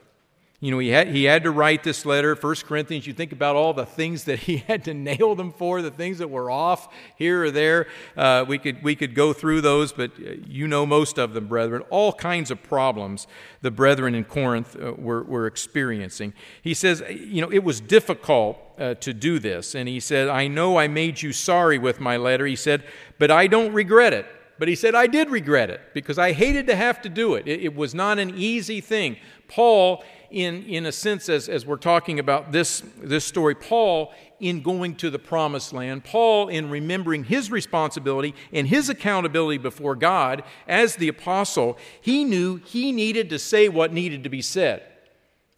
[0.62, 3.06] you know, he had, he had to write this letter, 1 Corinthians.
[3.06, 6.18] You think about all the things that he had to nail them for, the things
[6.18, 7.86] that were off here or there.
[8.14, 11.48] Uh, we, could, we could go through those, but uh, you know most of them,
[11.48, 11.82] brethren.
[11.88, 13.26] All kinds of problems
[13.62, 16.34] the brethren in Corinth uh, were, were experiencing.
[16.60, 19.74] He says, you know, it was difficult uh, to do this.
[19.74, 22.44] And he said, I know I made you sorry with my letter.
[22.44, 22.84] He said,
[23.18, 24.26] but I don't regret it.
[24.58, 27.48] But he said, I did regret it because I hated to have to do it.
[27.48, 29.16] It, it was not an easy thing.
[29.48, 34.62] Paul, in, in a sense, as, as we're talking about this, this story, Paul, in
[34.62, 40.42] going to the promised land, Paul, in remembering his responsibility and his accountability before God
[40.66, 44.82] as the apostle, he knew he needed to say what needed to be said.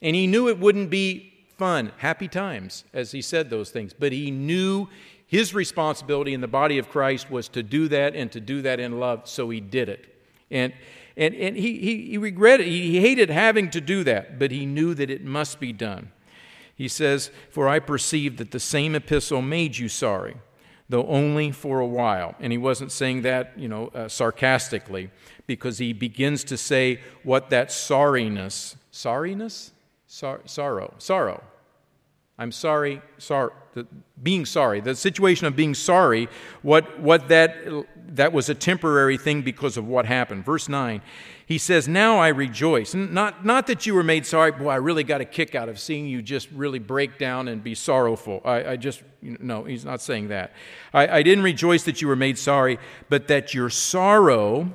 [0.01, 4.11] And he knew it wouldn't be fun, happy times as he said those things, but
[4.11, 4.89] he knew
[5.27, 8.81] his responsibility in the body of Christ was to do that and to do that
[8.81, 10.13] in love, so he did it.
[10.51, 10.73] And
[11.17, 14.95] and, and he, he, he regretted, he hated having to do that, but he knew
[14.95, 16.11] that it must be done.
[16.75, 20.37] He says, For I perceive that the same epistle made you sorry,
[20.89, 22.35] though only for a while.
[22.41, 25.11] And he wasn't saying that, you know, uh, sarcastically,
[25.47, 29.71] because he begins to say what that sorriness, sorriness?
[30.07, 31.43] Sor- sorrow, sorrow.
[32.39, 33.53] I'm sorry, sorry,
[34.23, 36.29] being sorry, the situation of being sorry,
[36.63, 37.57] what, what that
[38.15, 40.45] that was a temporary thing because of what happened.
[40.45, 41.01] Verse 9,
[41.47, 42.95] he says, Now I rejoice.
[42.95, 45.79] Not, not that you were made sorry, boy, I really got a kick out of
[45.79, 48.41] seeing you just really break down and be sorrowful.
[48.45, 50.53] I, I just, no, he's not saying that.
[50.93, 52.79] I, I didn't rejoice that you were made sorry,
[53.09, 54.73] but that your sorrow,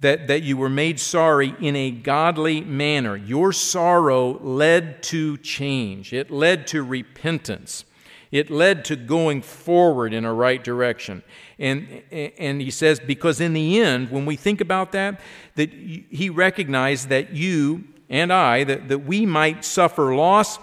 [0.00, 3.16] that, that you were made sorry in a godly manner.
[3.16, 7.84] Your sorrow led to change, it led to repentance.
[8.30, 11.22] It led to going forward in a right direction.
[11.58, 15.20] And, and he says, because in the end, when we think about that,
[15.54, 20.58] that he recognized that you and I, that, that we might suffer loss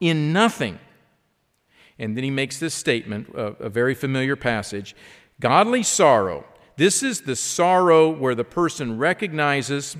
[0.00, 0.80] in nothing.
[2.00, 4.96] And then he makes this statement, a, a very familiar passage
[5.40, 6.44] godly sorrow.
[6.76, 9.96] This is the sorrow where the person recognizes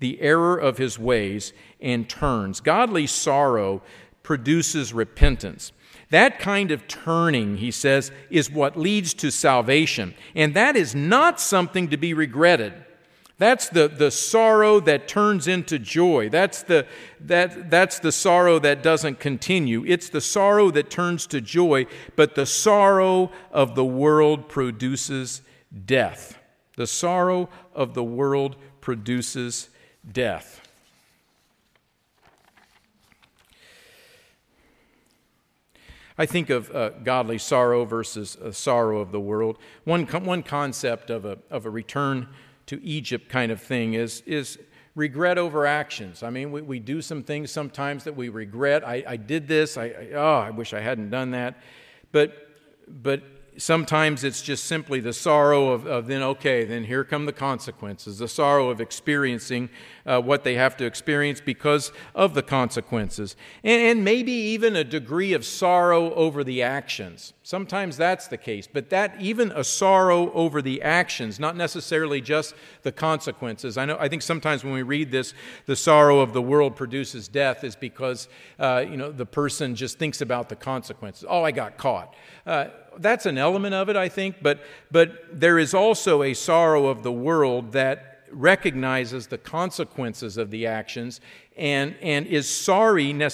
[0.00, 2.60] the error of his ways and turns.
[2.60, 3.82] Godly sorrow
[4.22, 5.72] produces repentance.
[6.10, 10.14] That kind of turning, he says, is what leads to salvation.
[10.34, 12.72] And that is not something to be regretted.
[13.38, 16.28] That's the, the sorrow that turns into joy.
[16.28, 16.86] That's the,
[17.20, 19.82] that, that's the sorrow that doesn't continue.
[19.86, 21.86] It's the sorrow that turns to joy,
[22.16, 25.40] but the sorrow of the world produces
[25.84, 26.38] death.
[26.76, 29.68] The sorrow of the world produces
[30.10, 30.60] death.
[36.20, 39.56] I think of uh, godly sorrow versus a sorrow of the world.
[39.84, 42.28] One, one concept of a, of a return
[42.66, 44.58] to Egypt kind of thing is, is
[44.94, 46.22] regret over actions.
[46.22, 48.86] I mean, we, we do some things sometimes that we regret.
[48.86, 49.78] I, I did this.
[49.78, 51.56] I, I, oh, I wish I hadn't done that.
[52.12, 52.34] But,
[52.86, 53.22] but
[53.56, 58.18] sometimes it's just simply the sorrow of, of, then, okay, then here come the consequences,
[58.18, 59.68] the sorrow of experiencing
[60.06, 63.36] uh, what they have to experience because of the consequences.
[63.62, 67.32] And, and, maybe even a degree of sorrow over the actions.
[67.50, 72.54] Sometimes that's the case, but that even a sorrow over the actions, not necessarily just
[72.82, 73.76] the consequences.
[73.76, 73.96] I know.
[73.98, 75.34] I think sometimes when we read this,
[75.66, 78.28] the sorrow of the world produces death, is because
[78.60, 81.24] uh, you know the person just thinks about the consequences.
[81.28, 82.14] Oh, I got caught.
[82.46, 82.66] Uh,
[82.98, 84.60] that's an element of it, I think, but
[84.92, 90.68] but there is also a sorrow of the world that recognizes the consequences of the
[90.68, 91.20] actions
[91.56, 93.28] and, and is sorry uh,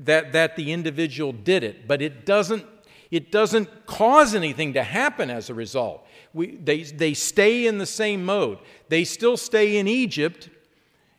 [0.00, 2.66] that, that the individual did it, but it doesn't
[3.10, 6.06] it doesn't cause anything to happen as a result.
[6.32, 8.58] We, they, they stay in the same mode.
[8.88, 10.48] They still stay in Egypt,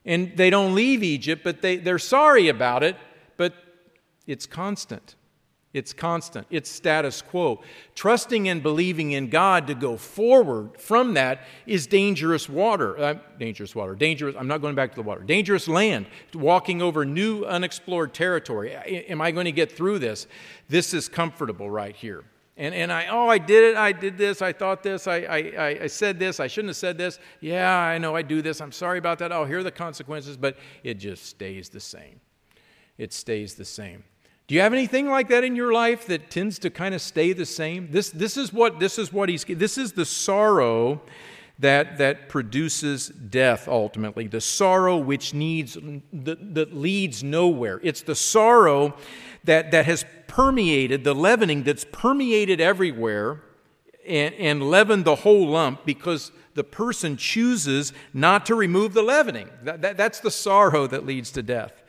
[0.05, 2.95] and they don't leave Egypt, but they, they're sorry about it,
[3.35, 3.53] but
[4.25, 5.15] it's constant.
[5.77, 6.47] It's constant.
[6.49, 7.61] It's status quo.
[7.93, 12.97] Trusting and believing in God to go forward from that is dangerous water.
[12.97, 13.93] Uh, dangerous water.
[13.93, 14.35] Dangerous.
[14.37, 15.21] I'm not going back to the water.
[15.21, 16.07] Dangerous land.
[16.33, 18.73] Walking over new unexplored territory.
[18.73, 20.25] Am I going to get through this?
[20.67, 22.23] This is comfortable right here.
[22.57, 23.77] And, and I, oh, I did it.
[23.77, 24.41] I did this.
[24.41, 25.05] I thought this.
[25.05, 26.39] I, I, I said this.
[26.39, 27.19] I shouldn't have said this.
[27.39, 28.61] Yeah, I know I do this.
[28.61, 29.31] I'm sorry about that.
[29.31, 30.37] Oh, here are the consequences.
[30.37, 32.19] But it just stays the same.
[32.97, 34.03] It stays the same.
[34.47, 37.33] Do you have anything like that in your life that tends to kind of stay
[37.33, 37.91] the same?
[37.91, 41.01] This, this, is, what, this is what he's, this is the sorrow
[41.59, 45.77] that, that produces death ultimately, the sorrow which needs,
[46.13, 47.81] that, that leads nowhere.
[47.83, 48.95] It's the sorrow
[49.43, 53.41] that, that has permeated, the leavening that's permeated everywhere
[54.07, 59.49] and, and leavened the whole lump because the person chooses not to remove the leavening.
[59.63, 61.83] That, that, that's the sorrow that leads to death.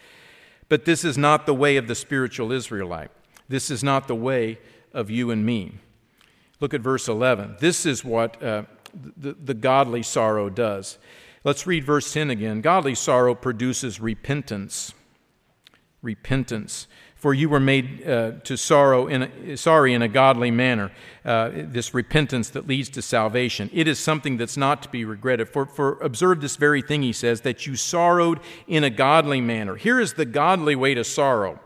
[0.69, 3.11] But this is not the way of the spiritual Israelite.
[3.49, 4.59] This is not the way
[4.93, 5.75] of you and me.
[6.61, 7.57] Look at verse 11.
[7.61, 8.65] This is what uh,
[9.17, 10.99] the, the godly sorrow does.
[11.45, 12.61] Let's read verse 10 again.
[12.61, 14.93] Godly sorrow produces repentance.
[16.03, 16.87] Repentance
[17.19, 20.93] for you were made uh, to sorrow in a, sorry in a godly manner.
[21.25, 23.69] Uh, this repentance that leads to salvation.
[23.73, 25.49] It is something that's not to be regretted.
[25.49, 29.77] For, for observe this very thing, he says, that you sorrowed in a godly manner.
[29.77, 31.61] Here is the godly way to sorrow.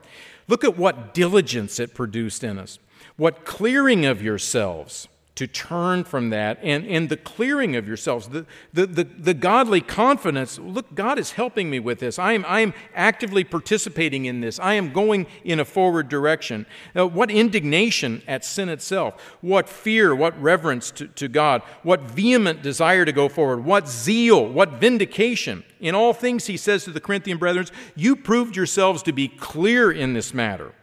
[0.48, 2.78] Look at what diligence it produced in us,
[3.16, 8.44] what clearing of yourselves to turn from that and, and the clearing of yourselves, the,
[8.74, 10.58] the, the, the, godly confidence.
[10.58, 12.18] Look, God is helping me with this.
[12.18, 14.60] I am, I am actively participating in this.
[14.60, 16.66] I am going in a forward direction.
[16.94, 22.62] Now, what indignation at sin itself, what fear, what reverence to, to God, what vehement
[22.62, 25.64] desire to go forward, what zeal, what vindication.
[25.80, 27.66] In all things, he says to the Corinthian brethren,
[27.96, 30.74] you proved yourselves to be clear in this matter.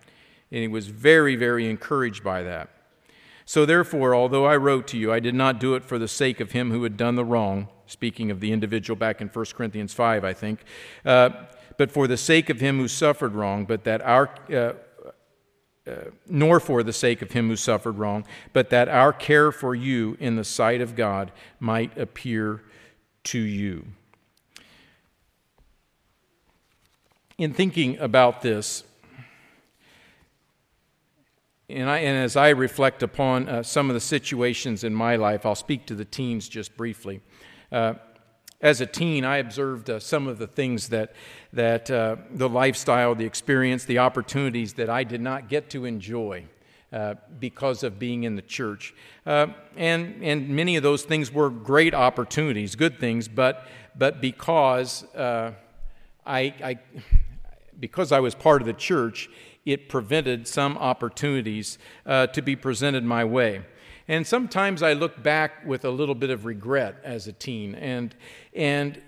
[0.52, 2.70] And he was very, very encouraged by that.
[3.50, 6.40] So therefore, although I wrote to you, I did not do it for the sake
[6.40, 9.92] of him who had done the wrong, speaking of the individual back in 1 Corinthians
[9.92, 10.60] 5, I think,
[11.04, 11.32] uh,
[11.76, 14.30] but for the sake of him who suffered wrong, but that our.
[14.54, 14.74] Uh,
[15.88, 18.24] uh, nor for the sake of him who suffered wrong,
[18.54, 22.62] but that our care for you in the sight of God might appear
[23.24, 23.88] to you.
[27.40, 28.84] In thinking about this,
[31.70, 35.46] and, I, and, as I reflect upon uh, some of the situations in my life,
[35.46, 37.22] I'll speak to the teens just briefly.
[37.72, 37.94] Uh,
[38.60, 41.14] as a teen, I observed uh, some of the things that,
[41.54, 46.46] that uh, the lifestyle, the experience, the opportunities that I did not get to enjoy
[46.92, 48.94] uh, because of being in the church.
[49.26, 49.48] Uh,
[49.78, 55.54] and, and many of those things were great opportunities, good things, but, but because, I,
[56.26, 56.80] I,
[57.80, 59.30] because I was part of the church,
[59.72, 63.62] it prevented some opportunities uh, to be presented my way.
[64.08, 68.16] And sometimes I look back with a little bit of regret as a teen and,
[68.56, 69.00] and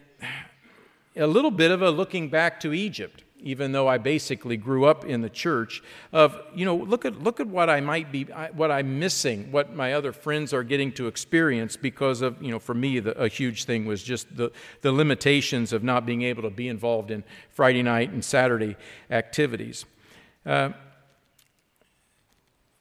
[1.16, 5.04] a little bit of a looking back to Egypt, even though I basically grew up
[5.04, 5.82] in the church,
[6.14, 9.74] of, you know, look at, look at what I might be, what I'm missing, what
[9.74, 13.28] my other friends are getting to experience because of, you know, for me, the, a
[13.28, 14.52] huge thing was just the,
[14.82, 18.76] the limitations of not being able to be involved in Friday night and Saturday
[19.10, 19.86] activities.
[20.46, 20.70] Uh,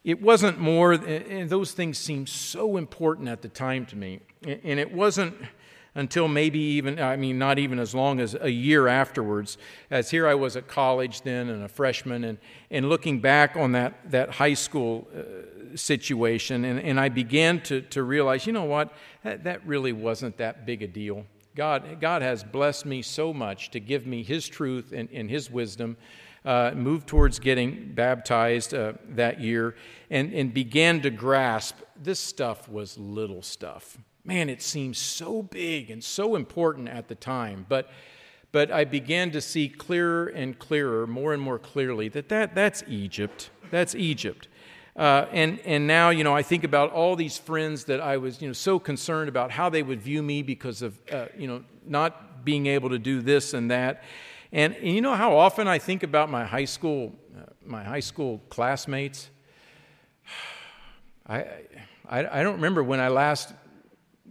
[0.03, 4.21] it wasn't more, and those things seemed so important at the time to me.
[4.43, 5.35] And it wasn't
[5.95, 9.59] until maybe even, I mean, not even as long as a year afterwards,
[9.91, 12.39] as here I was at college then and a freshman, and,
[12.71, 17.83] and looking back on that, that high school uh, situation, and, and I began to,
[17.83, 18.93] to realize, you know what,
[19.25, 21.27] that, that really wasn't that big a deal.
[21.57, 25.51] God, God has blessed me so much to give me His truth and, and His
[25.51, 25.97] wisdom
[26.45, 29.75] uh, moved towards getting baptized uh, that year
[30.11, 33.99] and, and began to grasp this stuff was little stuff.
[34.25, 37.67] Man, it seemed so big and so important at the time.
[37.69, 37.91] But,
[38.53, 42.83] but I began to see clearer and clearer, more and more clearly, that, that that's
[42.89, 43.51] Egypt.
[43.71, 44.49] That's Egypt.
[44.97, 48.43] Uh, and, and now, you know, I think about all these friends that I was,
[48.43, 51.63] you know, so concerned about how they would view me because of, uh, you know,
[51.87, 54.03] not being able to do this and that.
[54.53, 58.01] And, and you know how often I think about my high school, uh, my high
[58.01, 59.31] school classmates?
[61.27, 61.45] I,
[62.09, 63.53] I, I don't remember when I last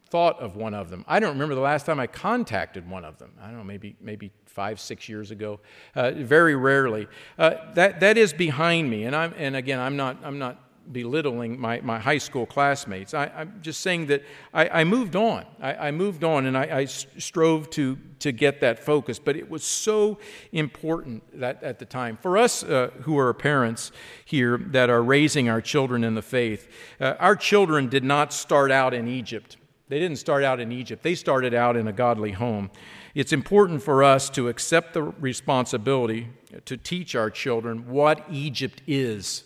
[0.09, 1.05] thought of one of them.
[1.07, 3.32] I don't remember the last time I contacted one of them.
[3.41, 5.59] I don't know, maybe, maybe five, six years ago.
[5.95, 7.07] Uh, very rarely.
[7.38, 9.05] Uh, that, that is behind me.
[9.05, 10.61] And, I'm, and again, I'm not, I'm not
[10.92, 13.14] belittling my, my high school classmates.
[13.14, 14.24] I, am just saying that
[14.54, 15.46] I, I moved on.
[15.62, 19.20] I, I, moved on and I, I, strove to, to get that focus.
[19.20, 20.18] But it was so
[20.52, 22.18] important that, at the time.
[22.22, 23.92] For us uh, who are parents
[24.26, 26.68] here that are raising our children in the faith,
[27.00, 29.58] uh, our children did not start out in Egypt.
[29.90, 32.70] They didn't start out in Egypt, they started out in a godly home.
[33.16, 36.30] It's important for us to accept the responsibility
[36.66, 39.46] to teach our children what Egypt is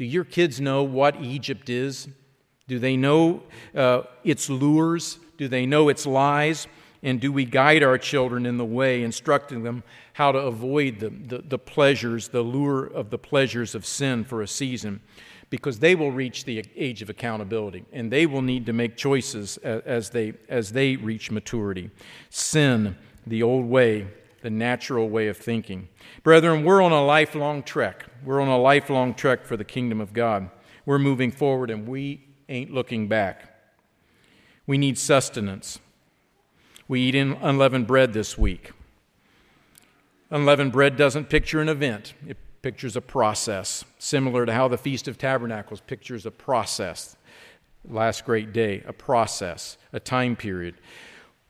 [0.00, 2.08] do your kids know what Egypt is?
[2.68, 3.42] Do they know
[3.74, 5.18] uh, its lures?
[5.36, 6.68] Do they know its lies?
[7.02, 9.82] And do we guide our children in the way, instructing them
[10.14, 14.40] how to avoid the, the, the pleasures, the lure of the pleasures of sin for
[14.40, 15.02] a season?
[15.50, 19.58] Because they will reach the age of accountability and they will need to make choices
[19.58, 21.90] as they, as they reach maturity.
[22.30, 22.96] Sin,
[23.26, 24.06] the old way,
[24.42, 25.88] the natural way of thinking.
[26.22, 28.06] Brethren, we're on a lifelong trek.
[28.24, 30.50] We're on a lifelong trek for the kingdom of God.
[30.86, 33.54] We're moving forward and we ain't looking back.
[34.66, 35.78] We need sustenance.
[36.88, 38.72] We eat unleavened bread this week.
[40.30, 45.08] Unleavened bread doesn't picture an event, it pictures a process, similar to how the Feast
[45.08, 47.16] of Tabernacles pictures a process.
[47.88, 50.76] Last great day, a process, a time period.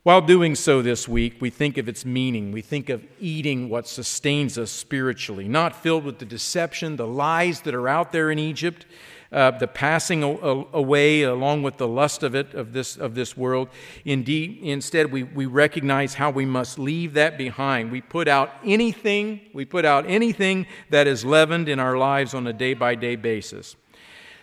[0.02, 2.52] While doing so this week, we think of its meaning.
[2.52, 7.60] We think of eating what sustains us spiritually, not filled with the deception, the lies
[7.62, 8.86] that are out there in Egypt,
[9.30, 13.68] uh, the passing away along with the lust of it, of this, of this world.
[14.06, 17.92] Indeed, instead, we, we recognize how we must leave that behind.
[17.92, 22.46] We put out anything, we put out anything that is leavened in our lives on
[22.46, 23.76] a day by day basis.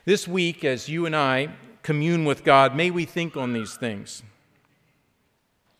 [0.05, 1.49] This week, as you and I
[1.81, 4.21] commune with God, may we think on these things.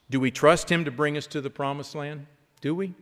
[0.09, 2.27] Do we trust Him to bring us to the promised land?
[2.61, 2.93] Do we?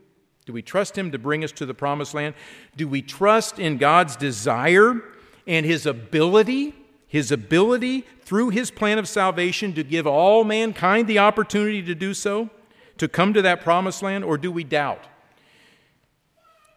[0.45, 2.35] Do we trust Him to bring us to the promised land?
[2.75, 5.01] Do we trust in God's desire
[5.47, 6.75] and His ability,
[7.07, 12.13] His ability through His plan of salvation to give all mankind the opportunity to do
[12.13, 12.49] so,
[12.97, 15.05] to come to that promised land, or do we doubt?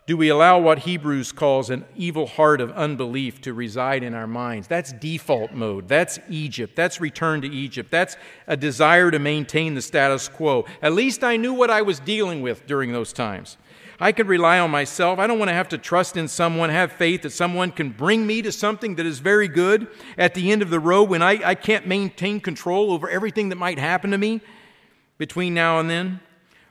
[0.08, 4.26] Do we allow what Hebrews calls an evil heart of unbelief to reside in our
[4.26, 4.66] minds?
[4.66, 5.86] That's default mode.
[5.86, 6.74] That's Egypt.
[6.74, 7.90] That's return to Egypt.
[7.90, 10.64] That's a desire to maintain the status quo.
[10.80, 13.58] At least I knew what I was dealing with during those times.
[14.00, 15.18] I could rely on myself.
[15.18, 18.26] I don't want to have to trust in someone, have faith that someone can bring
[18.26, 21.38] me to something that is very good at the end of the road when I,
[21.44, 24.40] I can't maintain control over everything that might happen to me
[25.18, 26.20] between now and then.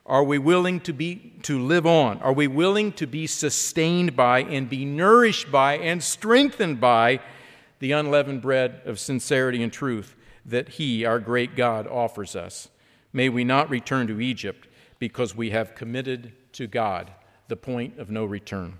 [0.07, 2.19] Are we willing to, be, to live on?
[2.19, 7.19] Are we willing to be sustained by and be nourished by and strengthened by
[7.79, 12.69] the unleavened bread of sincerity and truth that He, our great God, offers us?
[13.11, 17.11] May we not return to Egypt because we have committed to God
[17.49, 18.75] the point of no return.